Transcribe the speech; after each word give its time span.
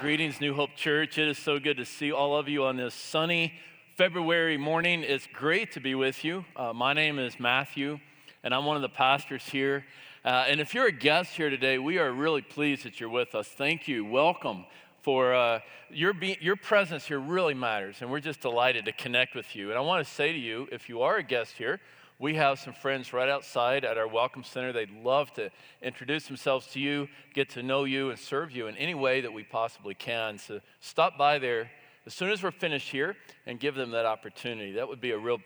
greetings, 0.00 0.42
New 0.42 0.52
Hope 0.52 0.74
Church. 0.76 1.16
It 1.16 1.26
is 1.26 1.38
so 1.38 1.58
good 1.58 1.78
to 1.78 1.86
see 1.86 2.12
all 2.12 2.36
of 2.36 2.50
you 2.50 2.64
on 2.64 2.76
this 2.76 2.92
sunny 2.92 3.54
February 3.94 4.58
morning. 4.58 5.02
It's 5.02 5.26
great 5.32 5.72
to 5.72 5.80
be 5.80 5.94
with 5.94 6.22
you. 6.22 6.44
Uh, 6.54 6.74
my 6.74 6.92
name 6.92 7.18
is 7.18 7.40
Matthew, 7.40 7.98
and 8.44 8.54
I'm 8.54 8.66
one 8.66 8.76
of 8.76 8.82
the 8.82 8.90
pastors 8.90 9.42
here. 9.44 9.86
Uh, 10.22 10.44
and 10.48 10.60
if 10.60 10.74
you're 10.74 10.86
a 10.86 10.92
guest 10.92 11.32
here 11.32 11.48
today, 11.48 11.78
we 11.78 11.96
are 11.98 12.12
really 12.12 12.42
pleased 12.42 12.84
that 12.84 13.00
you're 13.00 13.08
with 13.08 13.34
us. 13.34 13.48
Thank 13.48 13.88
you. 13.88 14.04
Welcome. 14.04 14.66
For 15.00 15.34
uh, 15.34 15.60
your, 15.88 16.12
be- 16.12 16.36
your 16.42 16.56
presence 16.56 17.06
here 17.06 17.18
really 17.18 17.54
matters, 17.54 17.96
and 18.02 18.10
we're 18.10 18.20
just 18.20 18.40
delighted 18.40 18.84
to 18.84 18.92
connect 18.92 19.34
with 19.34 19.56
you. 19.56 19.70
And 19.70 19.78
I 19.78 19.80
want 19.80 20.06
to 20.06 20.12
say 20.12 20.30
to 20.30 20.38
you, 20.38 20.68
if 20.70 20.90
you 20.90 21.00
are 21.02 21.16
a 21.16 21.22
guest 21.22 21.54
here, 21.56 21.80
we 22.18 22.34
have 22.34 22.58
some 22.58 22.72
friends 22.72 23.12
right 23.12 23.28
outside 23.28 23.84
at 23.84 23.98
our 23.98 24.08
Welcome 24.08 24.42
Center. 24.42 24.72
They'd 24.72 24.90
love 25.04 25.32
to 25.34 25.50
introduce 25.82 26.26
themselves 26.26 26.66
to 26.68 26.80
you, 26.80 27.08
get 27.34 27.50
to 27.50 27.62
know 27.62 27.84
you, 27.84 28.08
and 28.08 28.18
serve 28.18 28.52
you 28.52 28.68
in 28.68 28.76
any 28.76 28.94
way 28.94 29.20
that 29.20 29.32
we 29.32 29.42
possibly 29.42 29.94
can. 29.94 30.38
So 30.38 30.60
stop 30.80 31.18
by 31.18 31.38
there 31.38 31.70
as 32.06 32.14
soon 32.14 32.30
as 32.30 32.42
we're 32.42 32.52
finished 32.52 32.90
here 32.90 33.16
and 33.44 33.60
give 33.60 33.74
them 33.74 33.90
that 33.90 34.06
opportunity. 34.06 34.72
That 34.72 34.88
would 34.88 35.00
be 35.00 35.10
a 35.10 35.18
real, 35.18 35.40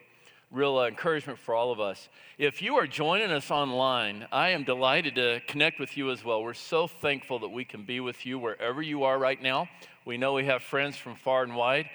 real 0.52 0.78
uh, 0.78 0.86
encouragement 0.86 1.40
for 1.40 1.56
all 1.56 1.72
of 1.72 1.80
us. 1.80 2.08
If 2.38 2.62
you 2.62 2.76
are 2.76 2.86
joining 2.86 3.32
us 3.32 3.50
online, 3.50 4.28
I 4.30 4.50
am 4.50 4.62
delighted 4.62 5.16
to 5.16 5.40
connect 5.48 5.80
with 5.80 5.96
you 5.96 6.12
as 6.12 6.24
well. 6.24 6.40
We're 6.40 6.54
so 6.54 6.86
thankful 6.86 7.40
that 7.40 7.48
we 7.48 7.64
can 7.64 7.84
be 7.84 7.98
with 7.98 8.24
you 8.24 8.38
wherever 8.38 8.80
you 8.80 9.02
are 9.02 9.18
right 9.18 9.42
now. 9.42 9.68
We 10.04 10.18
know 10.18 10.34
we 10.34 10.44
have 10.44 10.62
friends 10.62 10.96
from 10.96 11.16
far 11.16 11.42
and 11.42 11.56
wide 11.56 11.90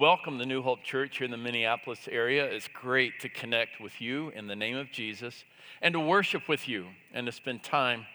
welcome 0.00 0.38
to 0.38 0.46
New 0.46 0.62
Hope 0.62 0.82
Church 0.82 1.18
here 1.18 1.26
in 1.26 1.30
the 1.30 1.36
Minneapolis 1.36 2.08
area. 2.10 2.46
It's 2.46 2.68
great 2.68 3.20
to 3.20 3.28
connect 3.28 3.82
with 3.82 4.00
you 4.00 4.30
in 4.30 4.46
the 4.46 4.56
name 4.56 4.78
of 4.78 4.90
Jesus 4.90 5.44
and 5.82 5.92
to 5.92 6.00
worship 6.00 6.48
with 6.48 6.66
you 6.66 6.86
and 7.12 7.26
to 7.26 7.32
spend 7.32 7.62
time 7.62 8.06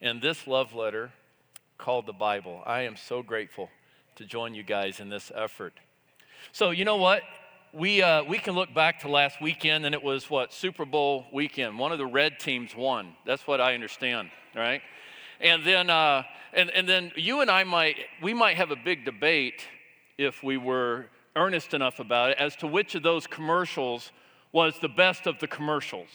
in 0.00 0.20
this 0.20 0.46
love 0.46 0.72
letter 0.72 1.12
called 1.76 2.06
the 2.06 2.14
Bible. 2.14 2.62
I 2.64 2.80
am 2.82 2.96
so 2.96 3.22
grateful 3.22 3.68
to 4.16 4.24
join 4.24 4.54
you 4.54 4.62
guys 4.62 5.00
in 5.00 5.10
this 5.10 5.30
effort. 5.34 5.74
So, 6.52 6.70
you 6.70 6.86
know 6.86 6.96
what? 6.96 7.20
We, 7.74 8.00
uh, 8.00 8.24
we 8.24 8.38
can 8.38 8.54
look 8.54 8.72
back 8.72 9.00
to 9.00 9.08
last 9.08 9.42
weekend, 9.42 9.84
and 9.84 9.94
it 9.94 10.02
was 10.02 10.30
what? 10.30 10.50
Super 10.50 10.86
Bowl 10.86 11.26
weekend. 11.30 11.78
One 11.78 11.92
of 11.92 11.98
the 11.98 12.06
red 12.06 12.40
teams 12.40 12.74
won. 12.74 13.12
That's 13.26 13.46
what 13.46 13.60
I 13.60 13.74
understand, 13.74 14.30
right? 14.56 14.80
And 15.42 15.62
then, 15.62 15.90
uh, 15.90 16.22
and, 16.54 16.70
and 16.70 16.88
then 16.88 17.12
you 17.16 17.42
and 17.42 17.50
I 17.50 17.64
might, 17.64 17.96
we 18.22 18.32
might 18.32 18.56
have 18.56 18.70
a 18.70 18.76
big 18.76 19.04
debate 19.04 19.60
if 20.16 20.42
we 20.42 20.56
were 20.56 21.10
earnest 21.36 21.74
enough 21.74 22.00
about 22.00 22.30
it 22.30 22.38
as 22.38 22.56
to 22.56 22.66
which 22.66 22.94
of 22.94 23.02
those 23.02 23.26
commercials 23.26 24.12
was 24.52 24.78
the 24.78 24.88
best 24.88 25.26
of 25.26 25.38
the 25.40 25.46
commercials. 25.46 26.08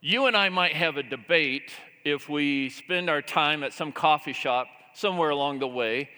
You 0.00 0.26
and 0.26 0.36
I 0.36 0.48
might 0.48 0.74
have 0.74 0.96
a 0.96 1.02
debate 1.02 1.72
if 2.04 2.28
we 2.28 2.70
spend 2.70 3.10
our 3.10 3.22
time 3.22 3.62
at 3.62 3.72
some 3.72 3.92
coffee 3.92 4.32
shop 4.32 4.68
somewhere 4.94 5.30
along 5.30 5.58
the 5.58 5.68
way 5.68 6.08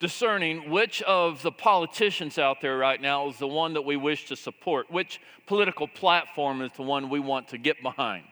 discerning 0.00 0.70
which 0.70 1.00
of 1.02 1.40
the 1.42 1.50
politicians 1.50 2.38
out 2.38 2.60
there 2.60 2.76
right 2.76 3.00
now 3.00 3.28
is 3.28 3.38
the 3.38 3.48
one 3.48 3.72
that 3.72 3.82
we 3.82 3.96
wish 3.96 4.26
to 4.26 4.36
support, 4.36 4.90
which 4.90 5.18
political 5.46 5.88
platform 5.88 6.60
is 6.60 6.70
the 6.72 6.82
one 6.82 7.08
we 7.08 7.20
want 7.20 7.48
to 7.48 7.56
get 7.56 7.82
behind. 7.82 8.24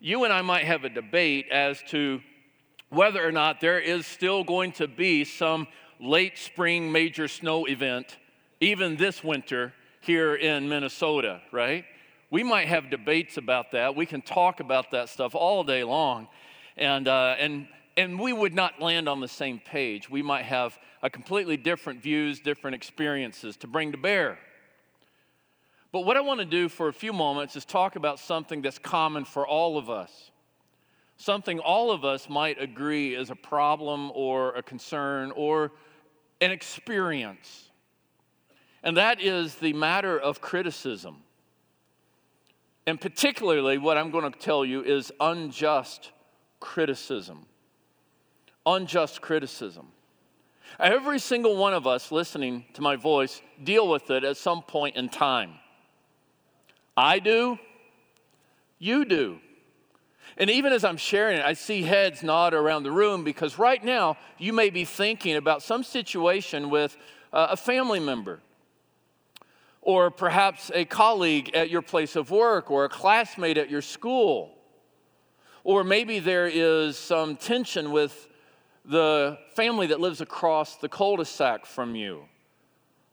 You 0.00 0.24
and 0.24 0.32
I 0.32 0.42
might 0.42 0.64
have 0.64 0.84
a 0.84 0.90
debate 0.90 1.46
as 1.50 1.82
to 1.88 2.20
whether 2.90 3.26
or 3.26 3.32
not 3.32 3.60
there 3.60 3.78
is 3.78 4.06
still 4.06 4.44
going 4.44 4.72
to 4.72 4.86
be 4.86 5.24
some 5.24 5.66
late 6.00 6.38
spring 6.38 6.90
major 6.90 7.28
snow 7.28 7.66
event, 7.66 8.16
even 8.60 8.96
this 8.96 9.22
winter 9.22 9.72
here 10.00 10.34
in 10.34 10.68
Minnesota, 10.68 11.40
right? 11.52 11.84
We 12.30 12.42
might 12.42 12.68
have 12.68 12.90
debates 12.90 13.36
about 13.36 13.72
that. 13.72 13.94
We 13.94 14.06
can 14.06 14.22
talk 14.22 14.60
about 14.60 14.92
that 14.92 15.08
stuff 15.08 15.34
all 15.34 15.64
day 15.64 15.84
long. 15.84 16.28
And, 16.76 17.06
uh, 17.06 17.34
and, 17.38 17.68
and 17.96 18.18
we 18.18 18.32
would 18.32 18.54
not 18.54 18.80
land 18.80 19.08
on 19.08 19.20
the 19.20 19.28
same 19.28 19.58
page. 19.58 20.08
We 20.08 20.22
might 20.22 20.44
have 20.44 20.78
a 21.02 21.10
completely 21.10 21.56
different 21.56 22.02
views, 22.02 22.40
different 22.40 22.76
experiences 22.76 23.56
to 23.58 23.66
bring 23.66 23.92
to 23.92 23.98
bear. 23.98 24.38
But 25.92 26.02
what 26.02 26.16
I 26.16 26.20
want 26.20 26.38
to 26.38 26.46
do 26.46 26.68
for 26.68 26.88
a 26.88 26.92
few 26.92 27.12
moments 27.12 27.56
is 27.56 27.64
talk 27.64 27.96
about 27.96 28.20
something 28.20 28.62
that's 28.62 28.78
common 28.78 29.24
for 29.24 29.46
all 29.46 29.76
of 29.76 29.90
us. 29.90 30.30
Something 31.16 31.58
all 31.58 31.90
of 31.90 32.04
us 32.04 32.28
might 32.30 32.62
agree 32.62 33.14
is 33.14 33.28
a 33.28 33.34
problem 33.34 34.10
or 34.14 34.54
a 34.54 34.62
concern 34.62 35.32
or 35.34 35.72
an 36.40 36.50
experience, 36.50 37.70
and 38.82 38.96
that 38.96 39.20
is 39.20 39.56
the 39.56 39.72
matter 39.72 40.18
of 40.18 40.40
criticism. 40.40 41.22
And 42.86 43.00
particularly, 43.00 43.78
what 43.78 43.98
I'm 43.98 44.10
going 44.10 44.30
to 44.30 44.38
tell 44.38 44.64
you 44.64 44.82
is 44.82 45.12
unjust 45.20 46.10
criticism. 46.58 47.46
Unjust 48.66 49.20
criticism. 49.20 49.88
Every 50.78 51.18
single 51.18 51.56
one 51.56 51.74
of 51.74 51.86
us 51.86 52.10
listening 52.10 52.64
to 52.74 52.82
my 52.82 52.96
voice 52.96 53.42
deal 53.62 53.88
with 53.88 54.10
it 54.10 54.24
at 54.24 54.36
some 54.36 54.62
point 54.62 54.96
in 54.96 55.08
time. 55.08 55.52
I 56.96 57.18
do, 57.18 57.58
you 58.78 59.04
do. 59.04 59.40
And 60.36 60.50
even 60.50 60.72
as 60.72 60.84
I'm 60.84 60.96
sharing 60.96 61.38
it, 61.38 61.44
I 61.44 61.52
see 61.52 61.82
heads 61.82 62.22
nod 62.22 62.54
around 62.54 62.82
the 62.82 62.92
room 62.92 63.24
because 63.24 63.58
right 63.58 63.82
now 63.82 64.16
you 64.38 64.52
may 64.52 64.70
be 64.70 64.84
thinking 64.84 65.36
about 65.36 65.62
some 65.62 65.82
situation 65.82 66.70
with 66.70 66.96
uh, 67.32 67.48
a 67.50 67.56
family 67.56 68.00
member, 68.00 68.40
or 69.82 70.10
perhaps 70.10 70.70
a 70.74 70.84
colleague 70.84 71.50
at 71.54 71.70
your 71.70 71.82
place 71.82 72.16
of 72.16 72.30
work, 72.30 72.70
or 72.70 72.84
a 72.84 72.88
classmate 72.88 73.58
at 73.58 73.70
your 73.70 73.82
school. 73.82 74.56
Or 75.62 75.84
maybe 75.84 76.20
there 76.20 76.46
is 76.46 76.96
some 76.96 77.36
tension 77.36 77.92
with 77.92 78.28
the 78.84 79.38
family 79.54 79.88
that 79.88 80.00
lives 80.00 80.20
across 80.20 80.76
the 80.76 80.88
cul 80.88 81.16
de 81.16 81.24
sac 81.24 81.66
from 81.66 81.94
you, 81.94 82.24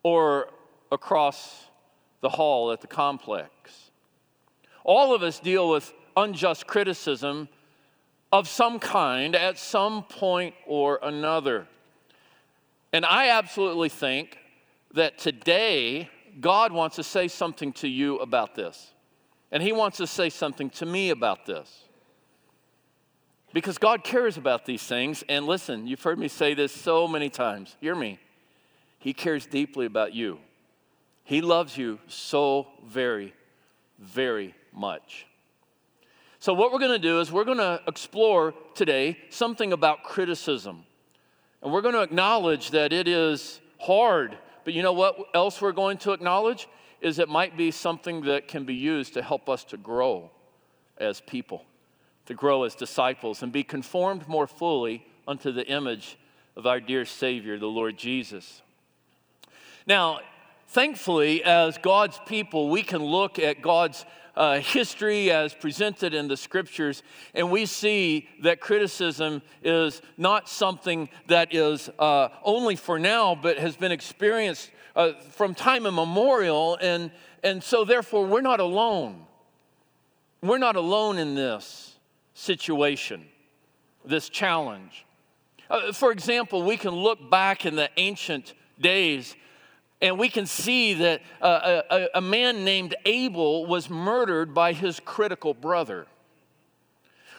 or 0.03 0.49
across 0.91 1.65
the 2.21 2.29
hall 2.29 2.71
at 2.71 2.81
the 2.81 2.87
complex. 2.87 3.51
All 4.83 5.13
of 5.13 5.21
us 5.21 5.39
deal 5.39 5.69
with 5.69 5.93
unjust 6.17 6.67
criticism 6.67 7.47
of 8.33 8.47
some 8.47 8.79
kind 8.79 9.35
at 9.35 9.57
some 9.57 10.03
point 10.03 10.53
or 10.65 10.99
another. 11.01 11.67
And 12.91 13.05
I 13.05 13.29
absolutely 13.29 13.89
think 13.89 14.37
that 14.93 15.17
today 15.17 16.09
God 16.41 16.71
wants 16.71 16.97
to 16.97 17.03
say 17.03 17.27
something 17.27 17.71
to 17.73 17.87
you 17.87 18.17
about 18.17 18.55
this. 18.55 18.91
And 19.51 19.63
He 19.63 19.71
wants 19.71 19.97
to 19.97 20.07
say 20.07 20.29
something 20.29 20.69
to 20.71 20.85
me 20.85 21.09
about 21.11 21.45
this. 21.45 21.83
Because 23.53 23.77
God 23.77 24.03
cares 24.03 24.37
about 24.37 24.65
these 24.65 24.83
things. 24.83 25.23
And 25.29 25.45
listen, 25.45 25.87
you've 25.87 26.03
heard 26.03 26.19
me 26.19 26.27
say 26.27 26.53
this 26.53 26.71
so 26.71 27.07
many 27.07 27.29
times. 27.29 27.75
Hear 27.79 27.95
me. 27.95 28.19
He 28.99 29.13
cares 29.13 29.45
deeply 29.45 29.85
about 29.85 30.13
you. 30.13 30.39
He 31.23 31.41
loves 31.41 31.77
you 31.77 31.99
so 32.07 32.67
very, 32.85 33.33
very 33.99 34.53
much. 34.73 35.27
So, 36.39 36.53
what 36.53 36.71
we're 36.71 36.79
going 36.79 36.91
to 36.91 36.99
do 36.99 37.19
is 37.19 37.31
we're 37.31 37.45
going 37.45 37.57
to 37.57 37.81
explore 37.87 38.53
today 38.75 39.17
something 39.29 39.73
about 39.73 40.03
criticism. 40.03 40.83
And 41.63 41.73
we're 41.73 41.81
going 41.81 41.95
to 41.95 42.03
acknowledge 42.03 42.71
that 42.71 42.93
it 42.93 43.07
is 43.07 43.59
hard. 43.79 44.37
But 44.63 44.73
you 44.73 44.83
know 44.83 44.93
what 44.93 45.17
else 45.33 45.61
we're 45.61 45.71
going 45.71 45.97
to 45.99 46.11
acknowledge? 46.11 46.67
Is 47.01 47.17
it 47.17 47.27
might 47.27 47.57
be 47.57 47.71
something 47.71 48.21
that 48.21 48.47
can 48.47 48.65
be 48.65 48.75
used 48.75 49.15
to 49.15 49.23
help 49.23 49.49
us 49.49 49.63
to 49.65 49.77
grow 49.77 50.29
as 50.99 51.21
people, 51.21 51.65
to 52.27 52.35
grow 52.35 52.63
as 52.63 52.75
disciples, 52.75 53.41
and 53.41 53.51
be 53.51 53.63
conformed 53.63 54.27
more 54.27 54.47
fully 54.47 55.05
unto 55.27 55.51
the 55.51 55.65
image 55.67 56.17
of 56.55 56.67
our 56.67 56.79
dear 56.79 57.05
Savior, 57.05 57.57
the 57.57 57.65
Lord 57.65 57.97
Jesus. 57.97 58.61
Now, 59.87 60.19
thankfully, 60.67 61.43
as 61.43 61.77
God's 61.79 62.19
people, 62.27 62.69
we 62.69 62.83
can 62.83 63.03
look 63.03 63.39
at 63.39 63.61
God's 63.61 64.05
uh, 64.37 64.59
history 64.59 65.31
as 65.31 65.53
presented 65.53 66.13
in 66.13 66.27
the 66.27 66.37
scriptures, 66.37 67.01
and 67.33 67.49
we 67.49 67.65
see 67.65 68.29
that 68.43 68.59
criticism 68.59 69.41
is 69.63 70.01
not 70.15 70.47
something 70.47 71.09
that 71.25 71.53
is 71.53 71.89
uh, 71.97 72.29
only 72.43 72.75
for 72.75 72.99
now, 72.99 73.33
but 73.33 73.57
has 73.57 73.75
been 73.75 73.91
experienced 73.91 74.69
uh, 74.95 75.13
from 75.31 75.55
time 75.55 75.87
immemorial, 75.87 76.77
and, 76.79 77.09
and 77.43 77.63
so 77.63 77.83
therefore 77.83 78.27
we're 78.27 78.41
not 78.41 78.59
alone. 78.59 79.25
We're 80.43 80.59
not 80.59 80.75
alone 80.75 81.17
in 81.17 81.33
this 81.33 81.95
situation, 82.35 83.25
this 84.05 84.29
challenge. 84.29 85.03
Uh, 85.67 85.91
for 85.91 86.11
example, 86.11 86.61
we 86.61 86.77
can 86.77 86.91
look 86.91 87.31
back 87.31 87.65
in 87.65 87.75
the 87.75 87.89
ancient 87.97 88.53
days 88.79 89.35
and 90.01 90.19
we 90.19 90.29
can 90.29 90.45
see 90.45 90.93
that 90.93 91.21
uh, 91.41 91.81
a, 91.89 92.07
a, 92.15 92.21
man 92.21 92.63
named 92.63 92.95
Abel 93.05 93.65
was 93.65 93.89
murdered 93.89 94.53
by 94.53 94.73
his 94.73 94.99
critical 94.99 95.53
brother. 95.53 96.05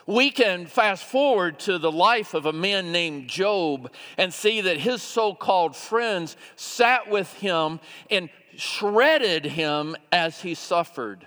We 0.05 0.31
can 0.31 0.65
fast 0.65 1.05
forward 1.05 1.59
to 1.59 1.77
the 1.77 1.91
life 1.91 2.33
of 2.33 2.45
a 2.45 2.51
man 2.51 2.91
named 2.91 3.29
Job 3.29 3.91
and 4.17 4.33
see 4.33 4.61
that 4.61 4.77
his 4.77 5.01
so 5.01 5.33
called 5.33 5.75
friends 5.75 6.35
sat 6.55 7.09
with 7.09 7.31
him 7.35 7.79
and 8.09 8.29
shredded 8.57 9.45
him 9.45 9.95
as 10.11 10.41
he 10.41 10.53
suffered. 10.53 11.25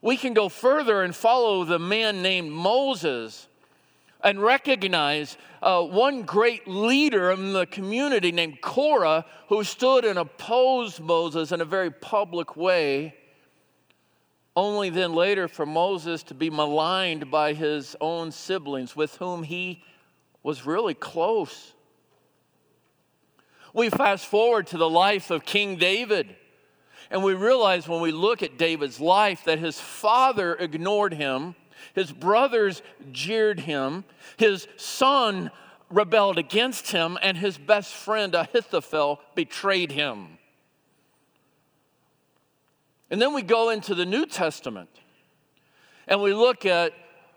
We 0.00 0.16
can 0.16 0.34
go 0.34 0.48
further 0.48 1.02
and 1.02 1.14
follow 1.14 1.64
the 1.64 1.78
man 1.78 2.22
named 2.22 2.50
Moses 2.50 3.46
and 4.26 4.42
recognize 4.42 5.38
uh, 5.62 5.80
one 5.80 6.22
great 6.22 6.66
leader 6.66 7.30
in 7.30 7.52
the 7.52 7.64
community 7.64 8.32
named 8.32 8.60
Korah 8.60 9.24
who 9.48 9.62
stood 9.62 10.04
and 10.04 10.18
opposed 10.18 10.98
Moses 10.98 11.52
in 11.52 11.60
a 11.60 11.64
very 11.64 11.92
public 11.92 12.56
way, 12.56 13.14
only 14.56 14.90
then 14.90 15.14
later 15.14 15.46
for 15.46 15.64
Moses 15.64 16.24
to 16.24 16.34
be 16.34 16.50
maligned 16.50 17.30
by 17.30 17.52
his 17.52 17.94
own 18.00 18.32
siblings 18.32 18.96
with 18.96 19.14
whom 19.18 19.44
he 19.44 19.84
was 20.42 20.66
really 20.66 20.94
close. 20.94 21.72
We 23.72 23.90
fast 23.90 24.26
forward 24.26 24.66
to 24.68 24.76
the 24.76 24.90
life 24.90 25.30
of 25.30 25.44
King 25.44 25.76
David. 25.76 26.34
And 27.12 27.22
we 27.22 27.34
realize 27.34 27.86
when 27.86 28.00
we 28.00 28.10
look 28.10 28.42
at 28.42 28.58
David's 28.58 28.98
life 28.98 29.44
that 29.44 29.60
his 29.60 29.78
father 29.78 30.56
ignored 30.56 31.14
him, 31.14 31.54
his 31.94 32.12
brothers 32.12 32.82
jeered 33.12 33.60
him, 33.60 34.04
his 34.36 34.66
son 34.76 35.50
rebelled 35.90 36.38
against 36.38 36.90
him, 36.90 37.18
and 37.22 37.36
his 37.36 37.58
best 37.58 37.92
friend 37.92 38.34
Ahithophel 38.34 39.20
betrayed 39.34 39.92
him. 39.92 40.38
And 43.10 43.22
then 43.22 43.34
we 43.34 43.42
go 43.42 43.70
into 43.70 43.94
the 43.94 44.06
New 44.06 44.26
Testament 44.26 44.90
and 46.08 46.22
we 46.22 46.34
look 46.34 46.66
at 46.66 46.92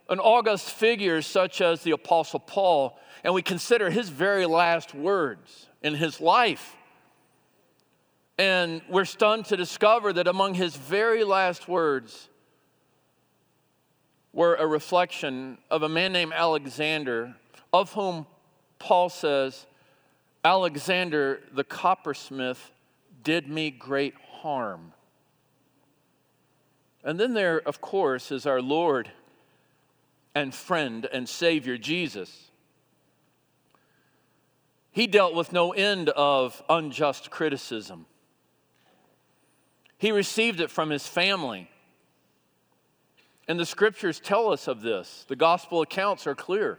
an 0.10 0.20
august 0.20 0.72
figure 0.72 1.22
such 1.22 1.62
as 1.62 1.84
the 1.84 1.92
Apostle 1.92 2.40
Paul, 2.40 3.00
and 3.24 3.34
we 3.34 3.42
consider 3.42 3.90
his 3.90 4.10
very 4.10 4.46
last 4.46 4.96
words 4.96 5.68
in 5.84 5.94
his 5.94 6.20
life. 6.20 6.76
And 8.38 8.82
we're 8.90 9.06
stunned 9.06 9.46
to 9.46 9.58
discover 9.58 10.14
that 10.14 10.28
among 10.28 10.56
his 10.56 10.76
very 10.76 11.24
last 11.24 11.68
words 11.68 12.30
were 14.40 14.56
a 14.56 14.66
reflection 14.66 15.58
of 15.70 15.84
a 15.84 15.90
man 15.90 16.14
named 16.14 16.32
Alexander, 16.34 17.36
of 17.74 17.92
whom 17.92 18.26
Paul 18.80 19.10
says, 19.10 19.66
Alexander 20.46 21.42
the 21.52 21.66
coppersmith 21.66 22.72
did 23.22 23.50
me 23.50 23.70
great 23.70 24.14
harm. 24.40 24.94
And 27.04 27.20
then 27.20 27.34
there, 27.34 27.60
of 27.68 27.82
course, 27.82 28.32
is 28.32 28.46
our 28.46 28.62
Lord 28.62 29.12
and 30.34 30.56
friend 30.56 31.06
and 31.12 31.28
Savior 31.28 31.78
Jesus. 31.78 32.50
He 34.90 35.06
dealt 35.06 35.36
with 35.36 35.52
no 35.52 35.74
end 35.74 36.08
of 36.08 36.64
unjust 36.70 37.30
criticism. 37.30 38.06
He 39.98 40.14
received 40.14 40.62
it 40.62 40.72
from 40.72 40.92
his 40.92 41.06
family. 41.06 41.70
And 43.50 43.60
the 43.60 43.66
scriptures 43.66 44.20
tell 44.20 44.54
us 44.54 44.68
of 44.68 44.82
this. 44.82 45.26
The 45.28 45.36
gospel 45.36 45.82
accounts 45.82 46.28
are 46.28 46.36
clear. 46.36 46.78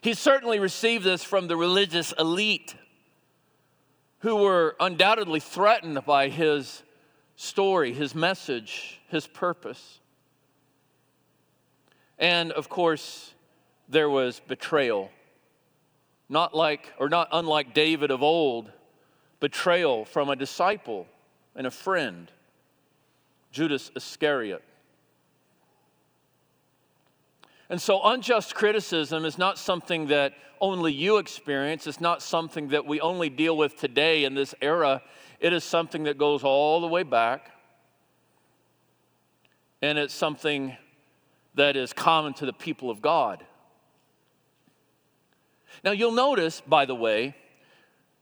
He 0.00 0.12
certainly 0.12 0.58
received 0.58 1.04
this 1.04 1.22
from 1.22 1.46
the 1.46 1.56
religious 1.56 2.12
elite 2.18 2.74
who 4.18 4.34
were 4.34 4.74
undoubtedly 4.80 5.38
threatened 5.38 6.04
by 6.04 6.28
his 6.28 6.82
story, 7.36 7.92
his 7.92 8.12
message, 8.12 9.00
his 9.06 9.28
purpose. 9.28 10.00
And 12.18 12.50
of 12.50 12.68
course, 12.68 13.34
there 13.88 14.10
was 14.10 14.40
betrayal. 14.40 15.12
Not 16.28 16.56
like, 16.56 16.92
or 16.98 17.08
not 17.08 17.28
unlike 17.30 17.72
David 17.72 18.10
of 18.10 18.20
old, 18.20 18.72
betrayal 19.38 20.04
from 20.06 20.28
a 20.28 20.34
disciple 20.34 21.06
and 21.54 21.68
a 21.68 21.70
friend, 21.70 22.32
Judas 23.52 23.92
Iscariot. 23.94 24.64
And 27.72 27.80
so, 27.80 28.02
unjust 28.02 28.54
criticism 28.54 29.24
is 29.24 29.38
not 29.38 29.56
something 29.56 30.08
that 30.08 30.34
only 30.60 30.92
you 30.92 31.16
experience. 31.16 31.86
It's 31.86 32.02
not 32.02 32.20
something 32.20 32.68
that 32.68 32.84
we 32.84 33.00
only 33.00 33.30
deal 33.30 33.56
with 33.56 33.80
today 33.80 34.24
in 34.24 34.34
this 34.34 34.54
era. 34.60 35.00
It 35.40 35.54
is 35.54 35.64
something 35.64 36.02
that 36.02 36.18
goes 36.18 36.44
all 36.44 36.82
the 36.82 36.86
way 36.86 37.02
back. 37.02 37.50
And 39.80 39.96
it's 39.96 40.12
something 40.12 40.76
that 41.54 41.74
is 41.74 41.94
common 41.94 42.34
to 42.34 42.44
the 42.44 42.52
people 42.52 42.90
of 42.90 43.00
God. 43.00 43.42
Now, 45.82 45.92
you'll 45.92 46.12
notice, 46.12 46.60
by 46.60 46.84
the 46.84 46.94
way, 46.94 47.34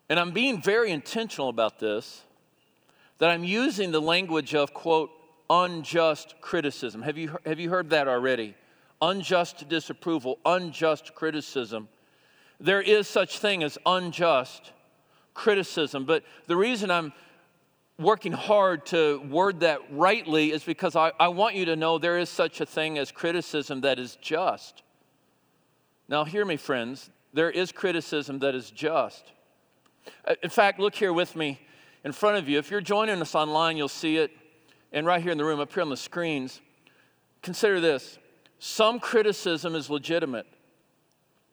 and 0.08 0.20
I'm 0.20 0.31
being 0.31 0.62
very 0.62 0.93
intentional 0.93 1.49
about 1.49 1.81
this, 1.81 2.23
that 3.19 3.31
I'm 3.31 3.43
using 3.43 3.91
the 3.91 4.00
language 4.00 4.55
of, 4.55 4.73
quote, 4.73 5.11
unjust 5.50 6.37
criticism. 6.41 7.02
Have 7.02 7.19
you, 7.19 7.37
have 7.44 7.58
you 7.58 7.69
heard 7.69 7.91
that 7.91 8.06
already? 8.06 8.55
Unjust 9.02 9.69
disapproval, 9.69 10.38
unjust 10.44 11.14
criticism. 11.14 11.88
There 12.58 12.82
is 12.82 13.08
such 13.08 13.38
thing 13.38 13.62
as 13.62 13.79
unjust 13.87 14.73
criticism, 15.32 16.05
but 16.05 16.23
the 16.47 16.56
reason 16.56 16.91
I'm 16.91 17.12
working 17.99 18.32
hard 18.32 18.87
to 18.87 19.20
word 19.31 19.61
that 19.61 19.81
rightly 19.91 20.52
is 20.52 20.64
because 20.64 20.97
I, 20.97 21.12
I 21.20 21.29
want 21.29 21.55
you 21.55 21.67
to 21.67 21.76
know 21.76 21.99
there 21.99 22.19
is 22.19 22.29
such 22.29 22.61
a 22.61 22.67
thing 22.67 22.99
as 22.99 23.12
criticism 23.12 23.82
that 23.82 23.99
is 23.99 24.17
just. 24.23 24.82
Now, 26.08 26.25
hear 26.25 26.44
me, 26.44 26.56
friends. 26.56 27.11
There 27.32 27.50
is 27.50 27.70
criticism 27.73 28.41
that 28.41 28.55
is 28.55 28.70
just. 28.70 29.32
Uh, 30.26 30.35
in 30.43 30.50
fact, 30.50 30.81
look 30.81 30.94
here 30.94 31.12
with 31.12 31.37
me 31.37 31.61
in 32.05 32.12
front 32.12 32.38
of 32.38 32.49
you. 32.49 32.58
If 32.58 32.70
you're 32.70 32.81
joining 32.81 33.20
us 33.20 33.35
online, 33.35 33.76
you'll 33.76 33.88
see 33.88 34.17
it. 34.17 34.31
And 34.93 35.06
right 35.06 35.23
here 35.23 35.31
in 35.31 35.38
the 35.38 35.44
room, 35.44 35.61
up 35.61 35.73
here 35.73 35.82
on 35.82 35.91
the 35.91 35.97
screens, 35.97 36.61
consider 37.43 37.81
this 37.81 38.19
some 38.60 39.00
criticism 39.00 39.74
is 39.74 39.88
legitimate. 39.88 40.46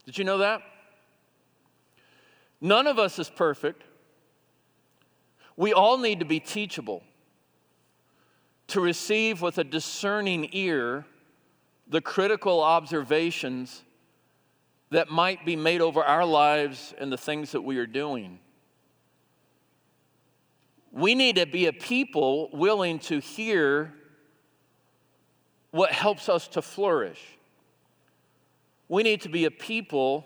Did 0.06 0.18
you 0.18 0.26
know 0.26 0.40
that? 0.40 0.62
None 2.60 2.86
of 2.86 3.00
us 3.00 3.18
is 3.18 3.30
perfect. 3.30 3.84
We 5.56 5.72
all 5.72 5.98
need 5.98 6.20
to 6.20 6.26
be 6.26 6.42
teachable, 6.42 7.02
to 8.68 8.82
receive 8.82 9.42
with 9.42 9.58
a 9.58 9.64
discerning 9.64 10.50
ear 10.52 11.06
the 11.88 12.02
critical 12.02 12.62
observations 12.62 13.84
that 14.90 15.10
might 15.10 15.46
be 15.46 15.56
made 15.56 15.80
over 15.80 16.04
our 16.04 16.26
lives 16.26 16.94
and 16.98 17.12
the 17.12 17.18
things 17.18 17.54
that 17.54 17.62
we 17.62 17.78
are 17.78 17.88
doing. 17.88 18.40
We 20.92 21.16
need 21.16 21.38
to 21.38 21.46
be 21.46 21.68
a 21.68 21.74
people 21.74 22.50
willing 22.52 23.00
to 23.00 23.20
hear 23.20 23.94
what 25.72 25.92
helps 25.92 26.30
us 26.30 26.48
to 26.50 26.62
flourish. 26.62 27.22
We 28.88 29.04
need 29.04 29.22
to 29.22 29.30
be 29.30 29.46
a 29.46 29.52
people 29.52 30.26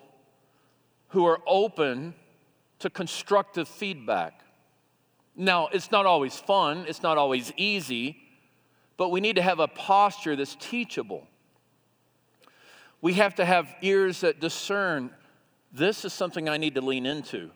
who 1.09 1.25
are 1.25 1.39
open 1.47 2.13
to 2.79 2.89
constructive 2.89 3.67
feedback. 3.67 4.43
Now, 5.35 5.67
it's 5.71 5.91
not 5.91 6.05
always 6.05 6.37
fun, 6.37 6.85
it's 6.87 7.03
not 7.03 7.17
always 7.17 7.51
easy, 7.57 8.17
but 8.97 9.09
we 9.09 9.19
need 9.19 9.35
to 9.37 9.41
have 9.41 9.59
a 9.59 9.67
posture 9.67 10.35
that's 10.35 10.55
teachable. 10.55 11.27
We 13.01 13.13
have 13.13 13.35
to 13.35 13.45
have 13.45 13.73
ears 13.81 14.21
that 14.21 14.39
discern 14.39 15.09
this 15.73 16.05
is 16.05 16.13
something 16.13 16.47
I 16.49 16.57
need 16.57 16.75
to 16.75 16.81
lean 16.81 17.05
into. 17.05 17.49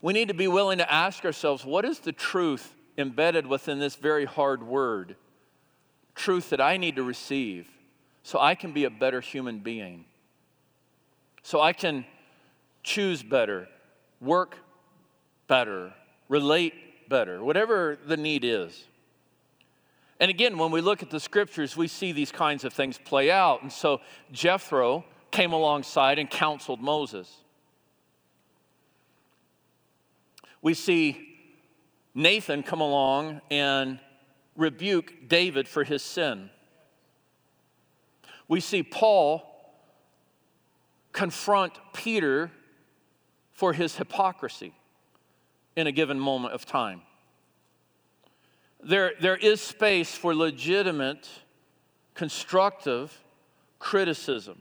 We 0.00 0.12
need 0.12 0.28
to 0.28 0.34
be 0.34 0.48
willing 0.48 0.78
to 0.78 0.92
ask 0.92 1.24
ourselves 1.24 1.64
what 1.64 1.84
is 1.84 1.98
the 1.98 2.12
truth 2.12 2.74
embedded 2.96 3.46
within 3.46 3.78
this 3.78 3.96
very 3.96 4.24
hard 4.24 4.62
word? 4.62 5.16
Truth 6.14 6.50
that 6.50 6.60
I 6.60 6.76
need 6.76 6.96
to 6.96 7.02
receive 7.02 7.68
so 8.22 8.40
I 8.40 8.54
can 8.54 8.72
be 8.72 8.84
a 8.84 8.90
better 8.90 9.20
human 9.20 9.58
being, 9.58 10.06
so 11.42 11.60
I 11.60 11.72
can 11.72 12.06
choose 12.82 13.22
better, 13.22 13.68
work 14.20 14.56
better, 15.46 15.92
relate 16.28 16.74
better, 17.08 17.44
whatever 17.44 17.98
the 18.06 18.16
need 18.16 18.44
is. 18.44 18.84
And 20.20 20.30
again, 20.30 20.56
when 20.56 20.70
we 20.70 20.80
look 20.80 21.02
at 21.02 21.10
the 21.10 21.20
scriptures, 21.20 21.76
we 21.76 21.88
see 21.88 22.12
these 22.12 22.32
kinds 22.32 22.64
of 22.64 22.72
things 22.72 22.98
play 22.98 23.30
out. 23.30 23.62
And 23.62 23.70
so 23.70 24.00
Jethro 24.32 25.04
came 25.30 25.52
alongside 25.52 26.18
and 26.18 26.30
counseled 26.30 26.80
Moses. 26.80 27.44
we 30.64 30.72
see 30.72 31.28
Nathan 32.14 32.62
come 32.62 32.80
along 32.80 33.42
and 33.50 34.00
rebuke 34.56 35.28
David 35.28 35.68
for 35.68 35.84
his 35.84 36.02
sin. 36.02 36.50
We 38.48 38.60
see 38.60 38.82
Paul 38.82 39.50
confront 41.12 41.72
Peter 41.92 42.50
for 43.52 43.72
his 43.72 43.96
hypocrisy 43.96 44.74
in 45.76 45.86
a 45.86 45.92
given 45.92 46.18
moment 46.18 46.54
of 46.54 46.66
time. 46.66 47.02
There, 48.82 49.12
there 49.20 49.36
is 49.36 49.60
space 49.60 50.14
for 50.14 50.34
legitimate, 50.34 51.28
constructive 52.14 53.18
criticism. 53.78 54.58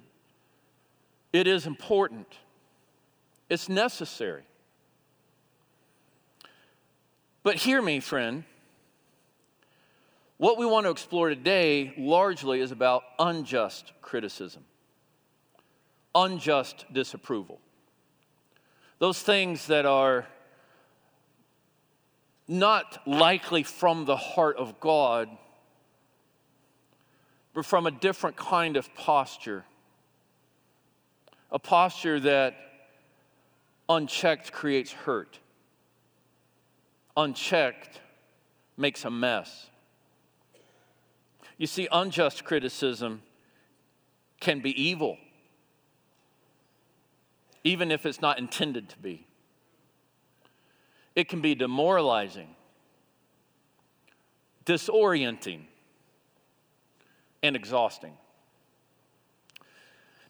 It 1.34 1.48
is 1.48 1.66
important, 1.66 2.28
it's 3.50 3.68
necessary. 3.68 4.44
But 7.42 7.58
hear 7.58 7.82
me, 7.82 8.00
friend. 8.00 8.46
What 10.44 10.58
we 10.58 10.66
want 10.66 10.86
to 10.88 10.90
explore 10.90 11.30
today 11.30 11.94
largely 11.98 12.60
is 12.60 12.74
about 12.74 13.04
unjust 13.18 13.94
criticism. 14.02 14.66
unjust 16.14 16.86
disapproval. 16.92 17.62
Those 19.00 19.22
things 19.22 19.68
that 19.68 19.86
are 19.86 20.28
not 22.46 23.08
likely 23.08 23.64
from 23.64 24.04
the 24.04 24.18
heart 24.18 24.58
of 24.58 24.82
God, 24.82 25.30
but 27.54 27.66
from 27.66 27.88
a 27.88 27.92
different 27.92 28.36
kind 28.36 28.76
of 28.76 28.94
posture. 28.96 29.64
A 31.54 31.58
posture 31.58 32.20
that 32.20 32.58
unchecked 33.88 34.52
creates 34.52 34.92
hurt, 34.92 35.40
unchecked 37.16 38.02
makes 38.76 39.06
a 39.06 39.10
mess. 39.10 39.70
You 41.58 41.68
see, 41.68 41.88
unjust 41.92 42.44
criticism 42.44 43.22
can 44.40 44.60
be 44.60 44.82
evil, 44.82 45.18
even 47.64 47.92
if 47.92 48.06
it's 48.06 48.22
not 48.22 48.40
intended 48.40 48.90
to 48.90 48.98
be. 49.00 49.26
It 51.16 51.30
can 51.30 51.42
be 51.42 51.56
demoralizing, 51.56 52.50
disorienting, 54.66 55.62
and 57.44 57.56
exhausting. 57.56 58.14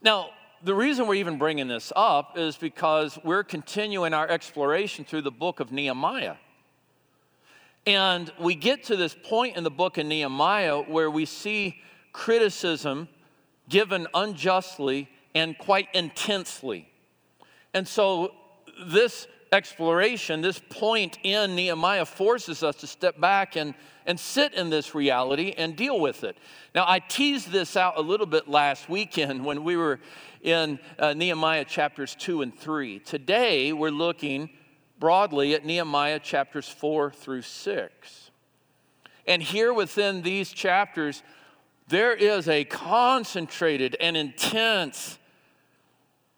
Now, 0.01 0.31
the 0.63 0.75
reason 0.75 1.07
we're 1.07 1.15
even 1.15 1.37
bringing 1.37 1.67
this 1.67 1.91
up 1.95 2.37
is 2.37 2.57
because 2.57 3.17
we're 3.23 3.43
continuing 3.43 4.13
our 4.13 4.27
exploration 4.27 5.05
through 5.05 5.21
the 5.21 5.31
book 5.31 5.59
of 5.59 5.71
Nehemiah. 5.71 6.35
And 7.85 8.31
we 8.39 8.55
get 8.55 8.85
to 8.85 8.95
this 8.95 9.15
point 9.23 9.57
in 9.57 9.63
the 9.63 9.71
book 9.71 9.97
of 9.97 10.05
Nehemiah 10.05 10.81
where 10.81 11.11
we 11.11 11.25
see 11.25 11.81
criticism 12.13 13.09
given 13.67 14.07
unjustly 14.13 15.09
and 15.35 15.57
quite 15.57 15.87
intensely. 15.93 16.87
And 17.73 17.87
so, 17.87 18.33
this 18.87 19.27
exploration, 19.51 20.41
this 20.41 20.59
point 20.69 21.19
in 21.23 21.55
Nehemiah 21.55 22.05
forces 22.05 22.63
us 22.63 22.75
to 22.77 22.87
step 22.87 23.19
back 23.19 23.55
and, 23.55 23.73
and 24.05 24.19
sit 24.19 24.53
in 24.53 24.69
this 24.69 24.95
reality 24.95 25.53
and 25.57 25.75
deal 25.75 25.99
with 25.99 26.23
it. 26.23 26.37
Now, 26.73 26.85
I 26.87 26.99
teased 26.99 27.51
this 27.51 27.75
out 27.75 27.97
a 27.97 28.01
little 28.01 28.25
bit 28.25 28.47
last 28.47 28.89
weekend 28.89 29.43
when 29.43 29.63
we 29.63 29.75
were 29.75 29.99
in 30.41 30.79
uh, 30.97 31.13
Nehemiah 31.13 31.65
chapters 31.65 32.15
2 32.15 32.41
and 32.41 32.57
3. 32.57 32.99
Today, 32.99 33.73
we're 33.73 33.91
looking 33.91 34.49
broadly 35.03 35.53
at 35.53 35.65
Nehemiah 35.65 36.17
chapters 36.17 36.69
4 36.69 37.12
through 37.12 37.41
6. 37.41 38.31
And 39.27 39.43
here 39.43 39.74
within 39.74 40.22
these 40.22 40.53
chapters, 40.53 41.24
there 41.89 42.13
is 42.13 42.48
a 42.48 42.63
concentrated 42.63 43.98
and 44.00 44.15
intense 44.15 45.19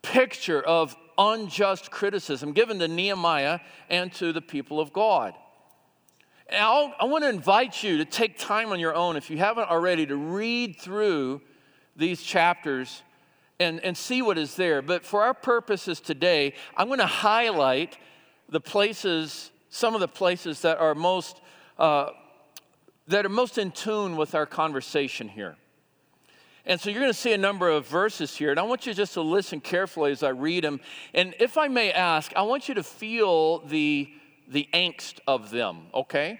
picture 0.02 0.64
of 0.64 0.96
unjust 1.16 1.92
criticism 1.92 2.54
given 2.54 2.80
to 2.80 2.88
Nehemiah 2.88 3.60
and 3.88 4.12
to 4.14 4.34
the 4.34 4.42
people 4.42 4.80
of 4.80 4.92
God. 4.92 5.36
Now, 6.50 6.96
I 7.00 7.06
want 7.06 7.24
to 7.24 7.30
invite 7.30 7.84
you 7.84 8.00
to 8.00 8.06
take 8.06 8.40
time 8.40 8.72
on 8.72 8.80
your 8.80 8.96
own, 8.96 9.16
if 9.16 9.30
you 9.30 9.38
haven't 9.38 9.70
already, 9.70 10.08
to 10.08 10.16
read 10.16 10.80
through 10.80 11.44
these 11.96 12.24
chapters 12.24 13.04
and, 13.60 13.80
and 13.82 13.96
see 13.96 14.24
what 14.24 14.40
is 14.40 14.56
there. 14.56 14.82
But 14.82 15.06
for 15.06 15.22
our 15.22 15.36
purposes 15.36 16.00
today, 16.00 16.56
I'm 16.76 16.88
going 16.88 16.98
to 16.98 17.06
highlight 17.06 18.00
the 18.50 18.62
places, 18.62 19.52
some 19.70 19.96
of 19.96 20.02
the 20.02 20.08
places 20.08 20.62
that 20.62 20.78
are 20.78 20.96
most, 20.96 21.42
uh, 21.78 22.10
that 23.08 23.26
are 23.26 23.30
most 23.30 23.58
in 23.58 23.72
tune 23.72 24.16
with 24.16 24.36
our 24.36 24.46
conversation 24.46 25.28
here. 25.28 25.56
And 26.66 26.82
so 26.82 26.90
you're 26.90 27.00
going 27.00 27.14
to 27.14 27.18
see 27.18 27.34
a 27.34 27.38
number 27.38 27.70
of 27.70 27.88
verses 27.88 28.36
here, 28.36 28.50
and 28.50 28.60
I 28.60 28.64
want 28.64 28.88
you 28.88 28.94
just 28.94 29.14
to 29.14 29.22
listen 29.22 29.62
carefully 29.62 30.12
as 30.12 30.24
I 30.24 30.30
read 30.30 30.64
them. 30.64 30.80
And 31.14 31.36
if 31.40 31.58
I 31.58 31.68
may 31.68 31.92
ask, 31.92 32.32
I 32.36 32.42
want 32.42 32.68
you 32.68 32.74
to 32.76 32.84
feel 32.84 33.60
the, 33.60 34.10
the 34.48 34.68
angst 34.74 35.20
of 35.28 35.52
them, 35.52 35.88
okay? 35.94 36.40